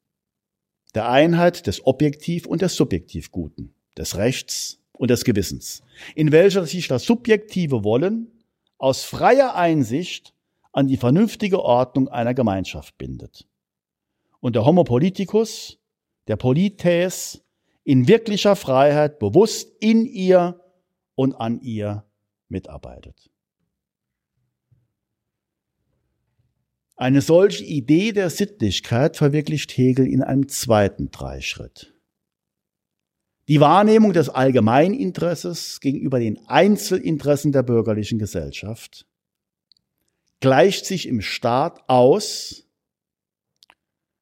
der 0.94 1.08
Einheit 1.08 1.66
des 1.66 1.86
Objektiv 1.86 2.46
und 2.46 2.62
des 2.62 2.74
Subjektivguten, 2.74 3.74
des 3.96 4.16
Rechts 4.16 4.78
und 4.92 5.10
des 5.10 5.24
Gewissens, 5.24 5.82
in 6.14 6.32
welcher 6.32 6.66
sich 6.66 6.88
das 6.88 7.04
subjektive 7.04 7.84
Wollen 7.84 8.30
aus 8.78 9.04
freier 9.04 9.54
Einsicht 9.54 10.34
an 10.72 10.88
die 10.88 10.96
vernünftige 10.96 11.62
Ordnung 11.62 12.08
einer 12.08 12.34
Gemeinschaft 12.34 12.98
bindet. 12.98 13.46
Und 14.40 14.56
der 14.56 14.64
Homo 14.64 14.84
politicus, 14.84 15.78
der 16.26 16.36
Polites, 16.36 17.41
in 17.84 18.08
wirklicher 18.08 18.56
Freiheit 18.56 19.18
bewusst 19.18 19.72
in 19.80 20.06
ihr 20.06 20.60
und 21.14 21.34
an 21.34 21.60
ihr 21.60 22.04
mitarbeitet. 22.48 23.30
Eine 26.96 27.20
solche 27.20 27.64
Idee 27.64 28.12
der 28.12 28.30
Sittlichkeit 28.30 29.16
verwirklicht 29.16 29.76
Hegel 29.76 30.06
in 30.06 30.22
einem 30.22 30.48
zweiten 30.48 31.10
Dreischritt. 31.10 31.92
Die 33.48 33.60
Wahrnehmung 33.60 34.12
des 34.12 34.28
Allgemeininteresses 34.28 35.80
gegenüber 35.80 36.20
den 36.20 36.38
Einzelinteressen 36.46 37.50
der 37.50 37.64
bürgerlichen 37.64 38.18
Gesellschaft 38.20 39.06
gleicht 40.38 40.86
sich 40.86 41.08
im 41.08 41.20
Staat 41.20 41.82
aus 41.88 42.68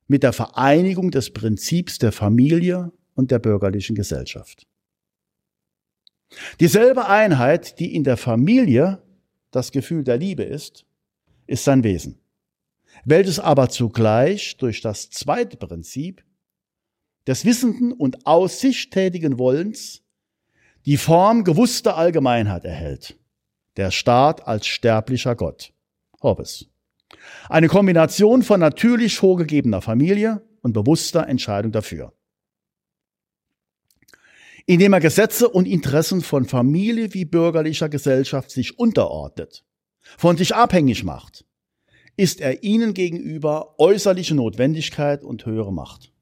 mit 0.07 0.23
der 0.23 0.33
Vereinigung 0.33 1.11
des 1.11 1.33
Prinzips 1.33 1.99
der 1.99 2.13
Familie 2.13 2.93
und 3.21 3.31
der 3.31 3.39
bürgerlichen 3.39 3.95
Gesellschaft. 3.95 4.67
Dieselbe 6.59 7.07
Einheit, 7.07 7.79
die 7.79 7.95
in 7.95 8.03
der 8.03 8.17
Familie 8.17 9.01
das 9.53 9.71
Gefühl 9.71 10.03
der 10.03 10.17
Liebe 10.17 10.43
ist, 10.43 10.85
ist 11.47 11.65
sein 11.65 11.85
Wesen 11.85 12.21
welches 13.05 13.39
aber 13.39 13.69
zugleich 13.69 14.57
durch 14.57 14.81
das 14.81 15.11
zweite 15.11 15.57
Prinzip 15.57 16.25
des 17.27 17.45
wissenden 17.45 17.93
und 17.93 18.27
aus 18.27 18.61
sich 18.61 18.91
tätigen 18.91 19.39
Wollens 19.39 20.03
die 20.87 20.97
Form 20.97 21.45
gewusster 21.45 21.97
Allgemeinheit 21.97 22.65
erhält. 22.65 23.19
Der 23.77 23.91
Staat 23.91 24.47
als 24.47 24.67
sterblicher 24.67 25.37
Gott. 25.37 25.73
Hobbes. 26.23 26.67
Eine 27.49 27.69
Kombination 27.69 28.43
von 28.43 28.61
natürlich 28.61 29.17
vorgegebener 29.17 29.83
Familie 29.83 30.43
und 30.63 30.73
bewusster 30.73 31.27
Entscheidung 31.29 31.73
dafür. 31.73 32.13
Indem 34.67 34.93
er 34.93 35.01
Gesetze 35.01 35.49
und 35.49 35.67
Interessen 35.67 36.21
von 36.21 36.45
Familie 36.45 37.15
wie 37.15 37.25
bürgerlicher 37.25 37.89
Gesellschaft 37.89 38.51
sich 38.51 38.79
unterordnet, 38.79 39.65
von 40.19 40.37
sich 40.37 40.55
abhängig 40.55 41.05
macht, 41.05 41.45
ist 42.17 42.41
er 42.41 42.63
ihnen 42.63 42.95
gegenüber 42.95 43.79
äußerliche 43.79 44.35
Notwendigkeit 44.35 45.25
und 45.25 45.47
höhere 45.47 45.73
Macht, 45.73 46.13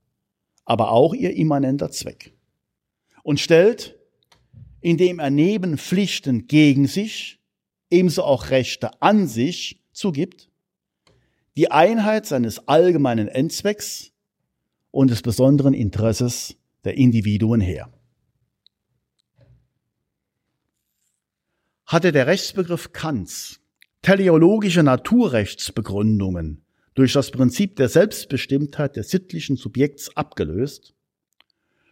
aber 0.65 0.93
auch 0.93 1.15
ihr 1.15 1.35
immanenter 1.35 1.91
Zweck. 1.91 2.35
Und 3.23 3.41
stellt, 3.41 3.99
indem 4.81 5.19
er 5.19 5.31
neben 5.31 5.77
Pflichten 5.77 6.47
gegen 6.47 6.87
sich 6.87 7.41
ebenso 7.91 8.23
auch 8.23 8.51
Rechte 8.51 9.03
an 9.03 9.27
sich 9.27 9.83
zugibt, 9.93 10.51
die 11.57 11.71
Einheit 11.71 12.27
seines 12.27 12.69
allgemeinen 12.69 13.27
Endzwecks 13.27 14.13
und 14.93 15.11
des 15.11 15.23
besonderen 15.23 15.75
Interesses 15.75 16.57
der 16.85 16.97
Individuen 16.97 17.61
her. 17.61 17.91
Hatte 21.89 22.13
der 22.13 22.27
Rechtsbegriff 22.27 22.93
Kants 22.93 23.61
teleologische 24.03 24.83
Naturrechtsbegründungen 24.83 26.67
durch 26.93 27.15
das 27.15 27.31
Prinzip 27.31 27.77
der 27.77 27.89
Selbstbestimmtheit 27.89 28.97
des 28.97 29.09
sittlichen 29.09 29.57
Subjekts 29.57 30.15
abgelöst, 30.15 30.93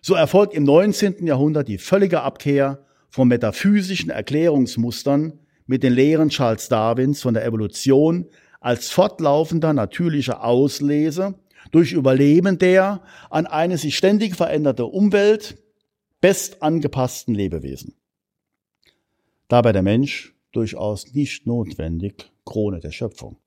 so 0.02 0.12
erfolgt 0.12 0.52
im 0.52 0.64
19. 0.64 1.26
Jahrhundert 1.26 1.68
die 1.68 1.78
völlige 1.78 2.20
Abkehr 2.20 2.84
von 3.08 3.28
metaphysischen 3.28 4.10
Erklärungsmustern 4.10 5.38
mit 5.64 5.82
den 5.82 5.94
Lehren 5.94 6.28
Charles 6.28 6.68
Darwins 6.68 7.22
von 7.22 7.32
der 7.32 7.46
Evolution 7.46 8.26
als 8.60 8.90
fortlaufender 8.90 9.72
natürlicher 9.72 10.44
Auslese 10.44 11.36
durch 11.70 11.92
Überleben 11.92 12.58
der 12.58 13.00
an 13.30 13.46
eine 13.46 13.78
sich 13.78 13.96
ständig 13.96 14.36
veränderte 14.36 14.84
Umwelt 14.84 15.56
best 16.20 16.62
angepassten 16.62 17.34
Lebewesen. 17.34 17.94
Dabei 19.48 19.72
der 19.72 19.82
Mensch 19.82 20.34
durchaus 20.52 21.12
nicht 21.12 21.46
notwendig 21.46 22.32
Krone 22.44 22.80
der 22.80 22.92
Schöpfung. 22.92 23.38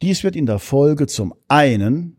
Dies 0.00 0.22
wird 0.22 0.36
in 0.36 0.46
der 0.46 0.58
Folge 0.58 1.06
zum 1.06 1.34
einen 1.48 2.16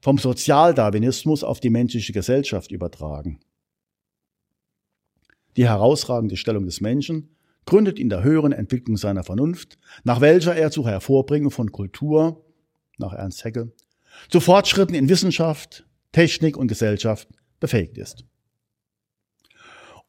vom 0.00 0.18
Sozialdarwinismus 0.18 1.44
auf 1.44 1.60
die 1.60 1.70
menschliche 1.70 2.12
Gesellschaft 2.12 2.72
übertragen. 2.72 3.38
Die 5.56 5.68
herausragende 5.68 6.36
Stellung 6.36 6.64
des 6.64 6.80
Menschen 6.80 7.36
gründet 7.66 7.98
in 7.98 8.08
der 8.08 8.24
höheren 8.24 8.52
Entwicklung 8.52 8.96
seiner 8.96 9.22
Vernunft, 9.22 9.78
nach 10.02 10.20
welcher 10.20 10.56
er 10.56 10.70
zur 10.70 10.88
Hervorbringung 10.88 11.50
von 11.50 11.70
Kultur, 11.70 12.44
nach 12.98 13.12
Ernst 13.12 13.44
Haeckel, 13.44 13.72
zu 14.28 14.40
Fortschritten 14.40 14.94
in 14.94 15.08
Wissenschaft, 15.08 15.86
Technik 16.10 16.56
und 16.56 16.68
Gesellschaft 16.68 17.28
befähigt 17.60 17.98
ist. 17.98 18.24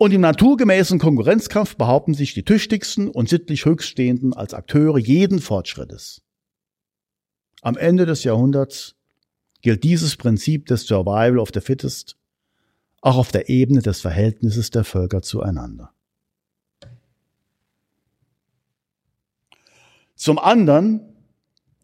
Und 0.04 0.12
im 0.12 0.20
naturgemäßen 0.20 0.99
Konkurrenzkampf 0.99 1.78
behaupten 1.78 2.14
sich 2.14 2.34
die 2.34 2.43
tüchtigsten 2.43 3.08
und 3.08 3.30
sittlich 3.30 3.64
Höchststehenden 3.64 4.34
als 4.34 4.54
Akteure 4.54 4.97
jeden 4.97 5.39
Fortschrittes. 5.39 6.22
Am 7.62 7.78
Ende 7.78 8.06
des 8.06 8.26
Jahrhunderts 8.26 8.97
gilt 9.62 9.86
dieses 9.86 10.18
Prinzip 10.18 10.66
des 10.66 10.88
Survival 10.88 11.39
of 11.39 11.51
the 11.54 11.62
Fittest 11.62 12.18
auch 12.99 13.16
auf 13.16 13.32
der 13.32 13.47
Ebene 13.47 13.82
des 13.82 14.01
Verhältnisses 14.01 14.72
der 14.72 14.84
Völker 14.84 15.22
zueinander. 15.22 15.93
Zum 20.16 20.38
anderen 20.38 21.16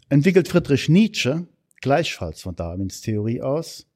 entwickelt 0.10 0.50
Friedrich 0.50 0.90
Nietzsche, 0.90 1.48
gleichfalls 1.80 2.42
von 2.42 2.54
Darwins 2.54 3.00
Theorie 3.00 3.42
aus, 3.42 3.89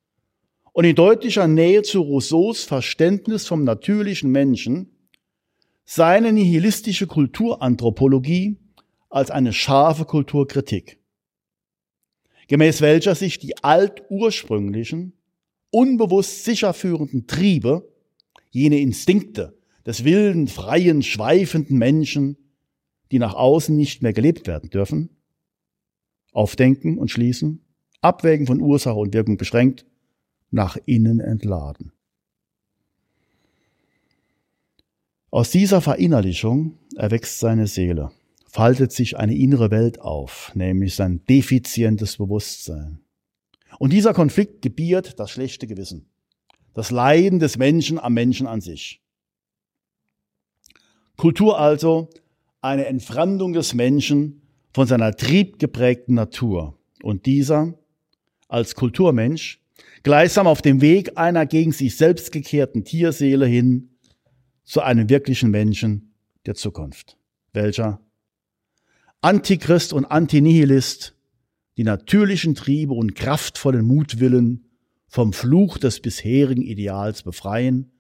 und 0.73 0.85
in 0.85 0.95
deutlicher 0.95 1.47
Nähe 1.47 1.83
zu 1.83 2.01
Rousseaus 2.01 2.63
Verständnis 2.63 3.47
vom 3.47 3.63
natürlichen 3.63 4.31
Menschen 4.31 4.89
seine 5.85 6.33
nihilistische 6.33 7.07
Kulturanthropologie 7.07 8.57
als 9.09 9.29
eine 9.29 9.53
scharfe 9.53 10.05
Kulturkritik, 10.05 10.99
gemäß 12.47 12.81
welcher 12.81 13.13
sich 13.15 13.37
die 13.37 13.63
altursprünglichen, 13.63 15.13
unbewusst 15.69 16.43
sicherführenden 16.43 17.27
Triebe, 17.27 17.87
jene 18.49 18.79
Instinkte 18.79 19.57
des 19.85 20.03
wilden, 20.03 20.47
freien, 20.47 21.03
schweifenden 21.03 21.77
Menschen, 21.77 22.37
die 23.11 23.19
nach 23.19 23.35
außen 23.35 23.75
nicht 23.75 24.01
mehr 24.01 24.13
gelebt 24.13 24.47
werden 24.47 24.71
dürfen, 24.71 25.09
aufdenken 26.31 26.97
und 26.97 27.11
schließen, 27.11 27.63
abwägen 28.01 28.47
von 28.47 28.59
Ursache 28.59 28.97
und 28.97 29.13
Wirkung 29.13 29.37
beschränkt, 29.37 29.85
nach 30.53 30.77
innen 30.85 31.19
entladen. 31.19 31.91
Aus 35.31 35.49
dieser 35.49 35.81
Verinnerlichung 35.81 36.77
erwächst 36.95 37.39
seine 37.39 37.65
Seele, 37.65 38.11
faltet 38.47 38.91
sich 38.91 39.17
eine 39.17 39.35
innere 39.35 39.71
Welt 39.71 39.99
auf, 39.99 40.51
nämlich 40.53 40.93
sein 40.93 41.25
defizientes 41.25 42.17
Bewusstsein. 42.17 42.99
Und 43.79 43.91
dieser 43.91 44.13
Konflikt 44.13 44.61
gebiert 44.61 45.19
das 45.19 45.31
schlechte 45.31 45.65
Gewissen, 45.65 46.11
das 46.75 46.91
Leiden 46.91 47.39
des 47.39 47.57
Menschen 47.57 47.97
am 47.97 48.13
Menschen 48.13 48.45
an 48.45 48.61
sich. 48.61 49.01
Kultur 51.17 51.59
also 51.59 52.09
eine 52.61 52.85
Entfremdung 52.85 53.53
des 53.53 53.73
Menschen 53.73 54.43
von 54.71 54.85
seiner 54.85 55.15
triebgeprägten 55.15 56.13
Natur. 56.13 56.77
Und 57.01 57.25
dieser 57.25 57.73
als 58.47 58.75
Kulturmensch 58.75 59.62
gleichsam 60.03 60.47
auf 60.47 60.61
dem 60.61 60.81
Weg 60.81 61.17
einer 61.17 61.45
gegen 61.45 61.71
sich 61.71 61.97
selbst 61.97 62.31
gekehrten 62.31 62.83
Tierseele 62.83 63.45
hin 63.45 63.89
zu 64.63 64.81
einem 64.81 65.09
wirklichen 65.09 65.51
Menschen 65.51 66.13
der 66.45 66.55
Zukunft. 66.55 67.17
Welcher? 67.53 67.99
Antichrist 69.21 69.93
und 69.93 70.05
Antinihilist, 70.05 71.15
die 71.77 71.83
natürlichen 71.83 72.55
Triebe 72.55 72.93
und 72.93 73.15
kraftvollen 73.15 73.85
Mutwillen 73.85 74.65
vom 75.07 75.31
Fluch 75.31 75.77
des 75.77 76.01
bisherigen 76.01 76.61
Ideals 76.61 77.23
befreien 77.23 77.91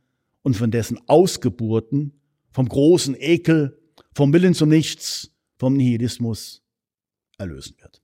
und 0.41 0.57
von 0.57 0.71
dessen 0.71 0.99
Ausgeburten, 1.07 2.19
vom 2.51 2.67
großen 2.67 3.15
Ekel, 3.17 3.79
vom 4.13 4.33
Willen 4.33 4.53
zum 4.53 4.69
Nichts, 4.69 5.31
vom 5.57 5.75
Nihilismus 5.75 6.61
erlösen 7.37 7.75
wird. 7.79 8.02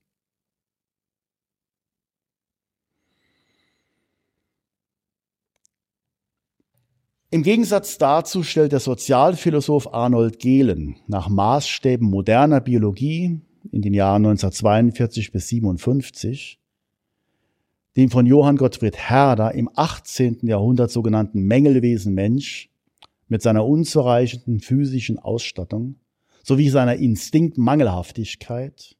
Im 7.31 7.43
Gegensatz 7.43 7.99
dazu 7.99 8.41
stellt 8.41 8.71
der 8.71 8.79
Sozialphilosoph 8.79 9.93
Arnold 9.93 10.39
Gehlen 10.39 10.95
nach 11.05 11.29
Maßstäben 11.29 12.09
moderner 12.09 12.59
Biologie 12.59 13.39
in 13.71 13.83
den 13.83 13.93
Jahren 13.93 14.25
1942 14.25 15.31
bis 15.31 15.47
57 15.49 16.59
den 17.97 18.09
von 18.09 18.25
Johann 18.25 18.57
Gottfried 18.57 18.97
Herder 18.97 19.53
im 19.53 19.69
18. 19.75 20.39
Jahrhundert 20.43 20.89
sogenannten 20.89 21.41
Mängelwesen 21.41 22.15
Mensch 22.15 22.71
mit 23.27 23.43
seiner 23.43 23.63
unzureichenden 23.63 24.59
physischen 24.59 25.19
Ausstattung 25.19 25.97
sowie 26.41 26.69
seiner 26.69 26.95
Instinktmangelhaftigkeit, 26.95 28.95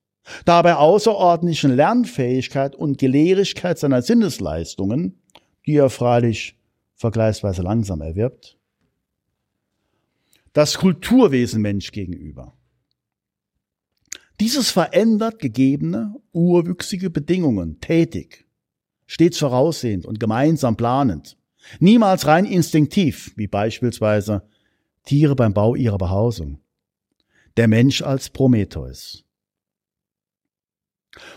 dabei 0.46 0.76
außerordentlichen 0.76 1.76
Lernfähigkeit 1.76 2.76
und 2.76 3.00
Gelehrigkeit 3.00 3.80
seiner 3.80 4.04
Sinnesleistungen, 4.04 5.20
die 5.66 5.78
er 5.78 5.90
freilich 5.90 6.59
vergleichsweise 7.00 7.62
langsam 7.62 8.02
erwirbt, 8.02 8.58
das 10.52 10.78
Kulturwesen 10.78 11.62
Mensch 11.62 11.92
gegenüber. 11.92 12.58
Dieses 14.42 14.72
verändert 14.72 15.40
gegebene, 15.40 16.16
urwüchsige 16.34 17.10
Bedingungen 17.10 17.80
tätig, 17.80 18.46
stets 19.06 19.38
voraussehend 19.38 20.06
und 20.06 20.20
gemeinsam 20.20 20.76
planend, 20.76 21.38
niemals 21.80 22.28
rein 22.28 22.46
instinktiv, 22.46 23.32
wie 23.38 23.48
beispielsweise 23.48 24.48
Tiere 25.06 25.36
beim 25.36 25.54
Bau 25.54 25.76
ihrer 25.76 25.98
Behausung, 25.98 26.60
der 27.56 27.70
Mensch 27.70 28.02
als 28.02 28.30
Prometheus. 28.30 29.24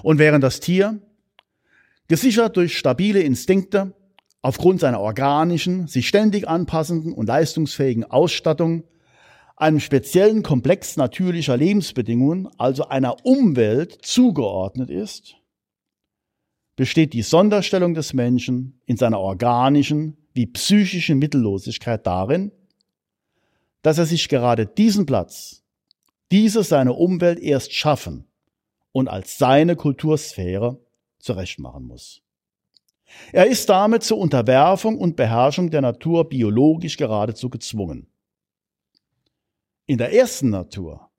Und 0.03 0.19
während 0.19 0.43
das 0.43 0.59
Tier, 0.59 1.01
gesichert 2.09 2.57
durch 2.57 2.77
stabile 2.77 3.21
Instinkte, 3.21 3.95
aufgrund 4.43 4.81
seiner 4.81 5.01
organischen, 5.01 5.87
sich 5.87 6.09
ständig 6.09 6.49
anpassenden 6.49 7.13
und 7.13 7.27
leistungsfähigen 7.27 8.05
Ausstattung 8.05 8.85
einem 9.57 9.79
speziellen 9.79 10.43
Komplex 10.43 10.97
natürlicher 10.97 11.57
Lebensbedingungen, 11.57 12.49
also 12.59 12.89
einer 12.89 13.25
Umwelt, 13.25 14.05
zugeordnet 14.05 14.91
ist, 14.91 15.37
besteht 16.75 17.13
die 17.13 17.23
Sonderstellung 17.23 17.95
des 17.95 18.13
Menschen 18.13 18.81
in 18.87 18.97
seiner 18.97 19.21
organischen 19.21 20.17
wie 20.35 20.47
psychischen 20.47 21.19
Mittellosigkeit 21.19 22.05
darin, 22.07 22.51
dass 23.83 23.99
er 23.99 24.07
sich 24.07 24.29
gerade 24.29 24.67
diesen 24.67 25.07
Platz, 25.07 25.63
diese 26.33 26.65
seine 26.65 26.95
Umwelt 26.95 27.39
erst 27.39 27.73
schaffen 27.75 28.27
und 28.91 29.09
als 29.09 29.39
seine 29.39 29.77
Kultursphäre 29.77 30.81
zurechtmachen 31.19 31.85
muss. 31.85 32.22
Er 33.33 33.47
ist 33.47 33.69
damit 33.69 34.03
zur 34.03 34.19
Unterwerfung 34.19 34.99
und 34.99 35.17
Beherrschung 35.17 35.71
der 35.71 35.81
Natur 35.81 36.29
biologisch 36.29 36.97
geradezu 36.97 37.49
gezwungen. 37.49 38.07
In 39.87 39.99
der 39.99 40.13
ersten 40.13 40.51
Natur 40.51 41.11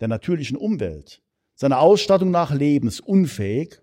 der 0.00 0.08
natürlichen 0.08 0.56
Umwelt, 0.56 1.22
seiner 1.54 1.80
Ausstattung 1.80 2.30
nach 2.30 2.52
lebensunfähig, 2.52 3.80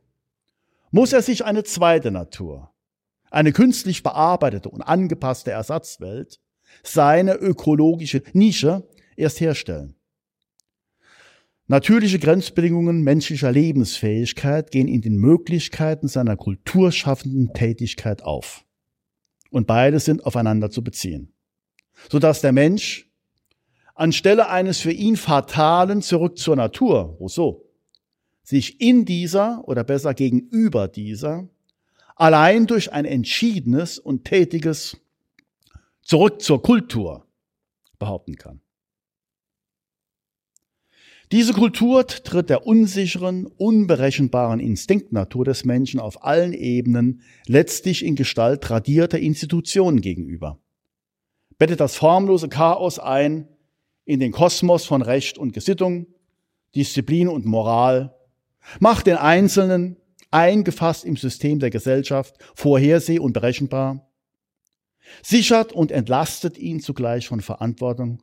muss 0.91 1.11
er 1.11 1.23
sich 1.23 1.43
eine 1.43 1.63
zweite 1.63 2.11
Natur, 2.11 2.71
eine 3.31 3.51
künstlich 3.51 4.03
bearbeitete 4.03 4.69
und 4.69 4.83
angepasste 4.83 5.51
Ersatzwelt, 5.51 6.39
seine 6.83 7.35
ökologische 7.35 8.21
Nische 8.33 8.87
erst 9.15 9.39
herstellen. 9.39 9.95
Natürliche 11.67 12.19
Grenzbedingungen 12.19 13.03
menschlicher 13.03 13.51
Lebensfähigkeit 13.51 14.71
gehen 14.71 14.89
in 14.89 15.01
den 15.01 15.15
Möglichkeiten 15.15 16.09
seiner 16.09 16.35
kulturschaffenden 16.35 17.53
Tätigkeit 17.53 18.21
auf. 18.21 18.65
Und 19.49 19.65
beide 19.65 19.99
sind 19.99 20.25
aufeinander 20.25 20.69
zu 20.69 20.83
beziehen. 20.83 21.31
Sodass 22.09 22.41
der 22.41 22.51
Mensch 22.51 23.09
anstelle 23.95 24.49
eines 24.49 24.81
für 24.81 24.91
ihn 24.91 25.15
fatalen 25.15 26.01
Zurück 26.01 26.37
zur 26.37 26.57
Natur, 26.57 27.15
Rousseau, 27.19 27.63
sich 28.43 28.81
in 28.81 29.05
dieser 29.05 29.65
oder 29.65 29.85
besser 29.85 30.13
gegenüber 30.13 30.89
dieser 30.89 31.47
allein 32.15 32.67
durch 32.67 32.91
ein 32.91 33.05
entschiedenes 33.05 33.99
und 33.99 34.25
tätiges 34.25 34.97
Zurück 36.01 36.41
zur 36.41 36.61
Kultur 36.61 37.25
behaupten 37.97 38.35
kann. 38.35 38.62
Diese 41.33 41.53
Kultur 41.53 42.05
tritt 42.05 42.51
der 42.51 42.67
unsicheren, 42.67 43.47
unberechenbaren 43.47 44.59
Instinktnatur 44.59 45.43
des 45.43 45.65
Menschen 45.65 45.99
auf 45.99 46.23
allen 46.23 46.53
Ebenen 46.53 47.21
letztlich 47.47 48.05
in 48.05 48.15
Gestalt 48.15 48.61
tradierter 48.61 49.17
Institutionen 49.17 49.99
gegenüber, 50.01 50.59
bettet 51.57 51.79
das 51.79 51.95
formlose 51.95 52.49
Chaos 52.49 52.99
ein 52.99 53.47
in 54.05 54.19
den 54.19 54.31
Kosmos 54.31 54.85
von 54.85 55.01
Recht 55.01 55.39
und 55.39 55.53
Gesittung, 55.53 56.05
Disziplin 56.75 57.27
und 57.27 57.47
Moral, 57.47 58.13
macht 58.79 59.07
den 59.07 59.17
Einzelnen, 59.17 59.97
eingefasst 60.29 61.03
im 61.03 61.17
System 61.17 61.57
der 61.57 61.71
Gesellschaft, 61.71 62.35
vorherseh- 62.53 63.17
und 63.17 63.33
berechenbar, 63.33 64.07
sichert 65.23 65.73
und 65.73 65.91
entlastet 65.91 66.59
ihn 66.59 66.79
zugleich 66.79 67.27
von 67.27 67.41
Verantwortung 67.41 68.21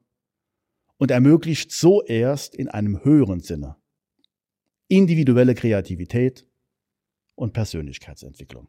und 1.00 1.10
ermöglicht 1.10 1.72
so 1.72 2.02
erst 2.02 2.54
in 2.54 2.68
einem 2.68 3.02
höheren 3.02 3.40
Sinne 3.40 3.76
individuelle 4.86 5.54
Kreativität 5.54 6.46
und 7.36 7.54
Persönlichkeitsentwicklung. 7.54 8.68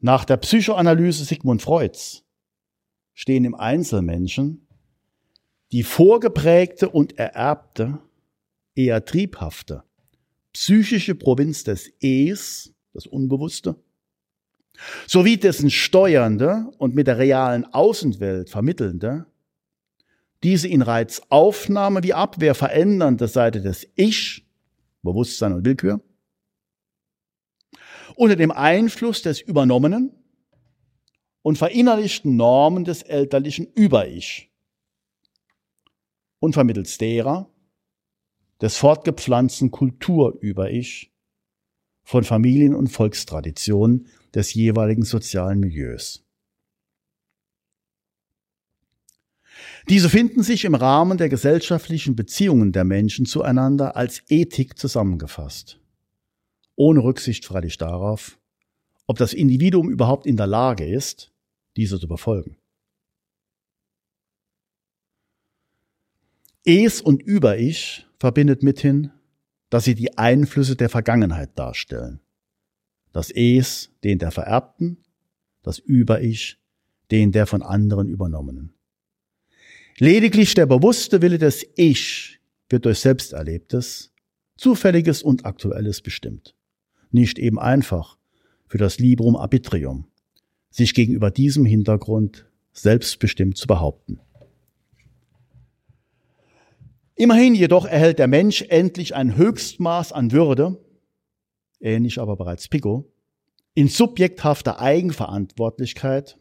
Nach 0.00 0.24
der 0.24 0.38
Psychoanalyse 0.38 1.24
Sigmund 1.24 1.60
Freuds 1.60 2.24
stehen 3.12 3.44
im 3.44 3.54
Einzelmenschen 3.54 4.66
die 5.72 5.82
vorgeprägte 5.82 6.88
und 6.88 7.18
ererbte, 7.18 7.98
eher 8.74 9.04
triebhafte, 9.04 9.82
psychische 10.52 11.14
Provinz 11.14 11.64
des 11.64 11.90
Es, 12.00 12.72
das 12.92 13.06
Unbewusste, 13.06 13.82
sowie 15.06 15.36
dessen 15.36 15.70
steuernde 15.70 16.70
und 16.78 16.94
mit 16.94 17.06
der 17.06 17.18
realen 17.18 17.64
Außenwelt 17.64 18.50
vermittelnde, 18.50 19.26
diese 20.42 20.68
in 20.68 20.82
Reizaufnahme 20.82 22.02
wie 22.02 22.14
Abwehr 22.14 22.54
verändernde 22.54 23.28
Seite 23.28 23.62
des 23.62 23.88
Ich, 23.94 24.46
Bewusstsein 25.02 25.52
und 25.52 25.64
Willkür, 25.64 26.00
unter 28.16 28.36
dem 28.36 28.50
Einfluss 28.50 29.22
des 29.22 29.40
übernommenen 29.40 30.12
und 31.42 31.58
verinnerlichten 31.58 32.36
Normen 32.36 32.84
des 32.84 33.02
elterlichen 33.02 33.66
Über-Ich 33.74 34.50
und 36.38 36.52
vermittels 36.52 36.98
derer 36.98 37.50
des 38.60 38.76
fortgepflanzten 38.76 39.70
Kultur-Über-Ich 39.70 41.12
von 42.02 42.24
Familien- 42.24 42.74
und 42.74 42.88
Volkstraditionen 42.88 44.08
des 44.34 44.54
jeweiligen 44.54 45.04
sozialen 45.04 45.60
Milieus. 45.60 46.24
Diese 49.88 50.08
finden 50.08 50.42
sich 50.42 50.64
im 50.64 50.74
Rahmen 50.74 51.18
der 51.18 51.28
gesellschaftlichen 51.28 52.16
Beziehungen 52.16 52.72
der 52.72 52.84
Menschen 52.84 53.26
zueinander 53.26 53.96
als 53.96 54.22
Ethik 54.28 54.78
zusammengefasst 54.78 55.78
ohne 56.76 57.02
Rücksicht 57.02 57.44
freilich 57.44 57.78
darauf, 57.78 58.38
ob 59.06 59.18
das 59.18 59.32
Individuum 59.32 59.90
überhaupt 59.90 60.26
in 60.26 60.36
der 60.36 60.46
Lage 60.46 60.86
ist, 60.86 61.32
diese 61.76 62.00
zu 62.00 62.08
befolgen. 62.08 62.56
Es 66.64 67.00
und 67.00 67.22
Über-Ich 67.22 68.06
verbindet 68.18 68.62
mithin, 68.62 69.10
dass 69.68 69.84
sie 69.84 69.94
die 69.94 70.16
Einflüsse 70.16 70.76
der 70.76 70.88
Vergangenheit 70.88 71.58
darstellen. 71.58 72.20
Das 73.14 73.30
Es, 73.30 73.90
den 74.04 74.18
der 74.18 74.30
Vererbten, 74.30 74.98
das 75.62 75.78
Über-Ich, 75.78 76.58
den 77.10 77.32
der 77.32 77.46
von 77.46 77.62
anderen 77.62 78.08
übernommenen. 78.08 78.74
Lediglich 79.96 80.52
der 80.54 80.66
bewusste 80.66 81.22
Wille 81.22 81.38
des 81.38 81.66
Ich 81.76 82.38
wird 82.68 82.84
durch 82.84 82.98
Selbsterlebtes, 82.98 84.12
Zufälliges 84.58 85.22
und 85.22 85.46
Aktuelles 85.46 86.02
bestimmt 86.02 86.54
nicht 87.14 87.38
eben 87.38 87.58
einfach 87.58 88.18
für 88.66 88.76
das 88.76 88.98
Librum 88.98 89.36
Arbitrium, 89.36 90.08
sich 90.70 90.92
gegenüber 90.94 91.30
diesem 91.30 91.64
Hintergrund 91.64 92.46
selbstbestimmt 92.72 93.56
zu 93.56 93.68
behaupten. 93.68 94.18
Immerhin 97.14 97.54
jedoch 97.54 97.86
erhält 97.86 98.18
der 98.18 98.26
Mensch 98.26 98.62
endlich 98.62 99.14
ein 99.14 99.36
Höchstmaß 99.36 100.10
an 100.12 100.32
Würde, 100.32 100.83
ähnlich 101.84 102.18
aber 102.18 102.36
bereits 102.36 102.68
Pico, 102.68 103.12
in 103.74 103.88
subjekthafter 103.88 104.80
Eigenverantwortlichkeit, 104.80 106.38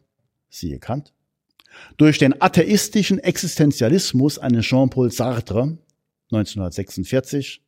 siehe 0.49 0.79
Kant, 0.79 1.13
durch 1.97 2.17
den 2.17 2.39
atheistischen 2.41 3.19
Existenzialismus 3.19 4.39
eines 4.39 4.65
Jean-Paul 4.65 5.11
Sartre 5.11 5.77
1946 6.31 7.61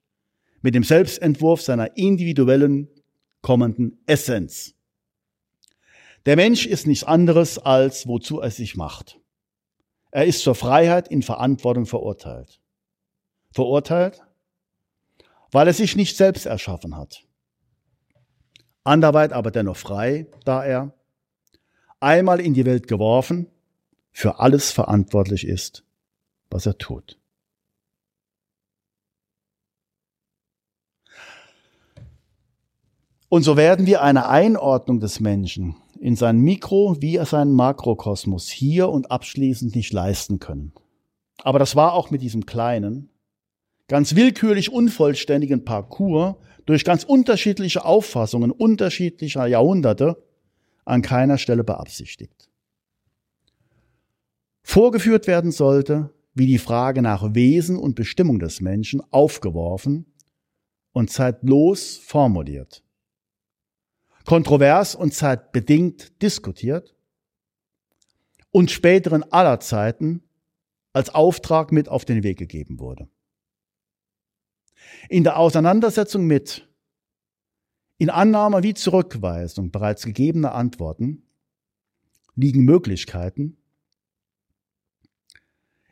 mit 0.61 0.75
dem 0.75 0.83
Selbstentwurf 0.83 1.61
seiner 1.61 1.97
individuellen 1.97 2.89
kommenden 3.41 3.99
Essenz. 4.05 4.73
Der 6.25 6.35
Mensch 6.35 6.65
ist 6.65 6.87
nichts 6.87 7.03
anderes 7.03 7.59
als 7.59 8.07
wozu 8.07 8.39
er 8.39 8.51
sich 8.51 8.75
macht. 8.75 9.19
Er 10.11 10.25
ist 10.25 10.41
zur 10.41 10.55
Freiheit 10.55 11.07
in 11.09 11.21
Verantwortung 11.21 11.85
verurteilt. 11.85 12.59
Verurteilt, 13.51 14.21
weil 15.51 15.67
er 15.67 15.73
sich 15.73 15.95
nicht 15.95 16.17
selbst 16.17 16.45
erschaffen 16.45 16.97
hat. 16.97 17.24
Anderweit 18.85 19.33
aber 19.33 19.51
dennoch 19.51 19.77
frei, 19.77 20.27
da 20.45 20.63
er, 20.63 20.93
einmal 21.99 22.39
in 22.39 22.53
die 22.53 22.65
Welt 22.65 22.87
geworfen, 22.87 23.47
für 24.11 24.39
alles 24.39 24.71
verantwortlich 24.71 25.45
ist, 25.45 25.83
was 26.49 26.65
er 26.65 26.77
tut. 26.77 27.19
Und 33.27 33.41
so 33.41 33.57
werden 33.57 33.87
wir 33.87 34.01
eine 34.01 34.29
Einordnung 34.29 34.99
des 34.99 35.19
Menschen 35.19 35.75
in 35.99 36.15
sein 36.15 36.39
Mikro- 36.39 37.01
wie 37.01 37.17
seinen 37.25 37.53
Makrokosmos 37.53 38.49
hier 38.49 38.89
und 38.89 39.09
abschließend 39.11 39.75
nicht 39.75 39.91
leisten 39.91 40.39
können. 40.39 40.73
Aber 41.39 41.57
das 41.57 41.75
war 41.75 41.93
auch 41.93 42.11
mit 42.11 42.21
diesem 42.21 42.45
kleinen, 42.45 43.09
ganz 43.87 44.15
willkürlich 44.15 44.71
unvollständigen 44.71 45.65
Parcours 45.65 46.35
durch 46.65 46.83
ganz 46.83 47.03
unterschiedliche 47.03 47.85
Auffassungen 47.85 48.51
unterschiedlicher 48.51 49.45
Jahrhunderte 49.47 50.23
an 50.83 51.01
keiner 51.01 51.37
Stelle 51.37 51.63
beabsichtigt. 51.63 52.49
Vorgeführt 54.63 55.27
werden 55.27 55.51
sollte, 55.51 56.13
wie 56.33 56.47
die 56.47 56.57
Frage 56.57 57.01
nach 57.01 57.33
Wesen 57.33 57.77
und 57.77 57.95
Bestimmung 57.95 58.39
des 58.39 58.61
Menschen 58.61 59.01
aufgeworfen 59.11 60.05
und 60.91 61.11
zeitlos 61.11 61.97
formuliert 61.97 62.85
kontrovers 64.25 64.95
und 64.95 65.13
zeitbedingt 65.13 66.21
diskutiert 66.21 66.95
und 68.51 68.71
späteren 68.71 69.23
aller 69.31 69.59
Zeiten 69.59 70.23
als 70.93 71.13
Auftrag 71.13 71.71
mit 71.71 71.87
auf 71.89 72.05
den 72.05 72.23
Weg 72.23 72.37
gegeben 72.37 72.79
wurde. 72.79 73.07
In 75.09 75.23
der 75.23 75.37
Auseinandersetzung 75.37 76.25
mit, 76.25 76.67
in 77.97 78.09
Annahme 78.09 78.63
wie 78.63 78.73
Zurückweisung 78.73 79.71
bereits 79.71 80.05
gegebener 80.05 80.53
Antworten 80.53 81.23
liegen 82.35 82.65
Möglichkeiten, 82.65 83.57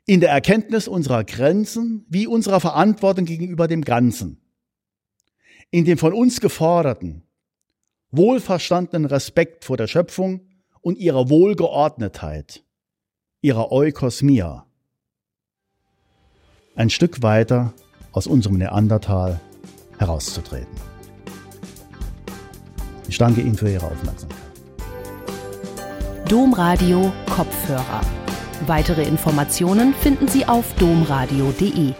in 0.05 0.19
der 0.19 0.31
Erkenntnis 0.31 0.87
unserer 0.87 1.23
Grenzen 1.23 2.05
wie 2.09 2.27
unserer 2.27 2.59
Verantwortung 2.59 3.25
gegenüber 3.25 3.67
dem 3.67 3.83
Ganzen, 3.83 4.41
in 5.71 5.85
dem 5.85 5.97
von 5.97 6.13
uns 6.13 6.41
geforderten 6.41 7.23
wohlverstandenen 8.11 9.05
Respekt 9.05 9.65
vor 9.65 9.75
der 9.75 9.87
Schöpfung 9.87 10.47
und 10.81 10.97
ihrer 10.99 11.29
Wohlgeordnetheit 11.29 12.63
ihrer 13.41 13.71
Eukosmia. 13.71 14.65
Ein 16.75 16.89
Stück 16.89 17.21
weiter 17.21 17.73
aus 18.13 18.27
unserem 18.27 18.57
Neandertal 18.57 19.39
herauszutreten. 19.97 20.73
Ich 23.07 23.17
danke 23.17 23.41
Ihnen 23.41 23.55
für 23.55 23.69
Ihre 23.69 23.85
Aufmerksamkeit. 23.85 24.39
Domradio 26.29 27.11
Kopfhörer. 27.29 28.01
Weitere 28.65 29.03
Informationen 29.03 29.93
finden 29.93 30.27
Sie 30.27 30.47
auf 30.47 30.73
domradio.de. 30.75 31.93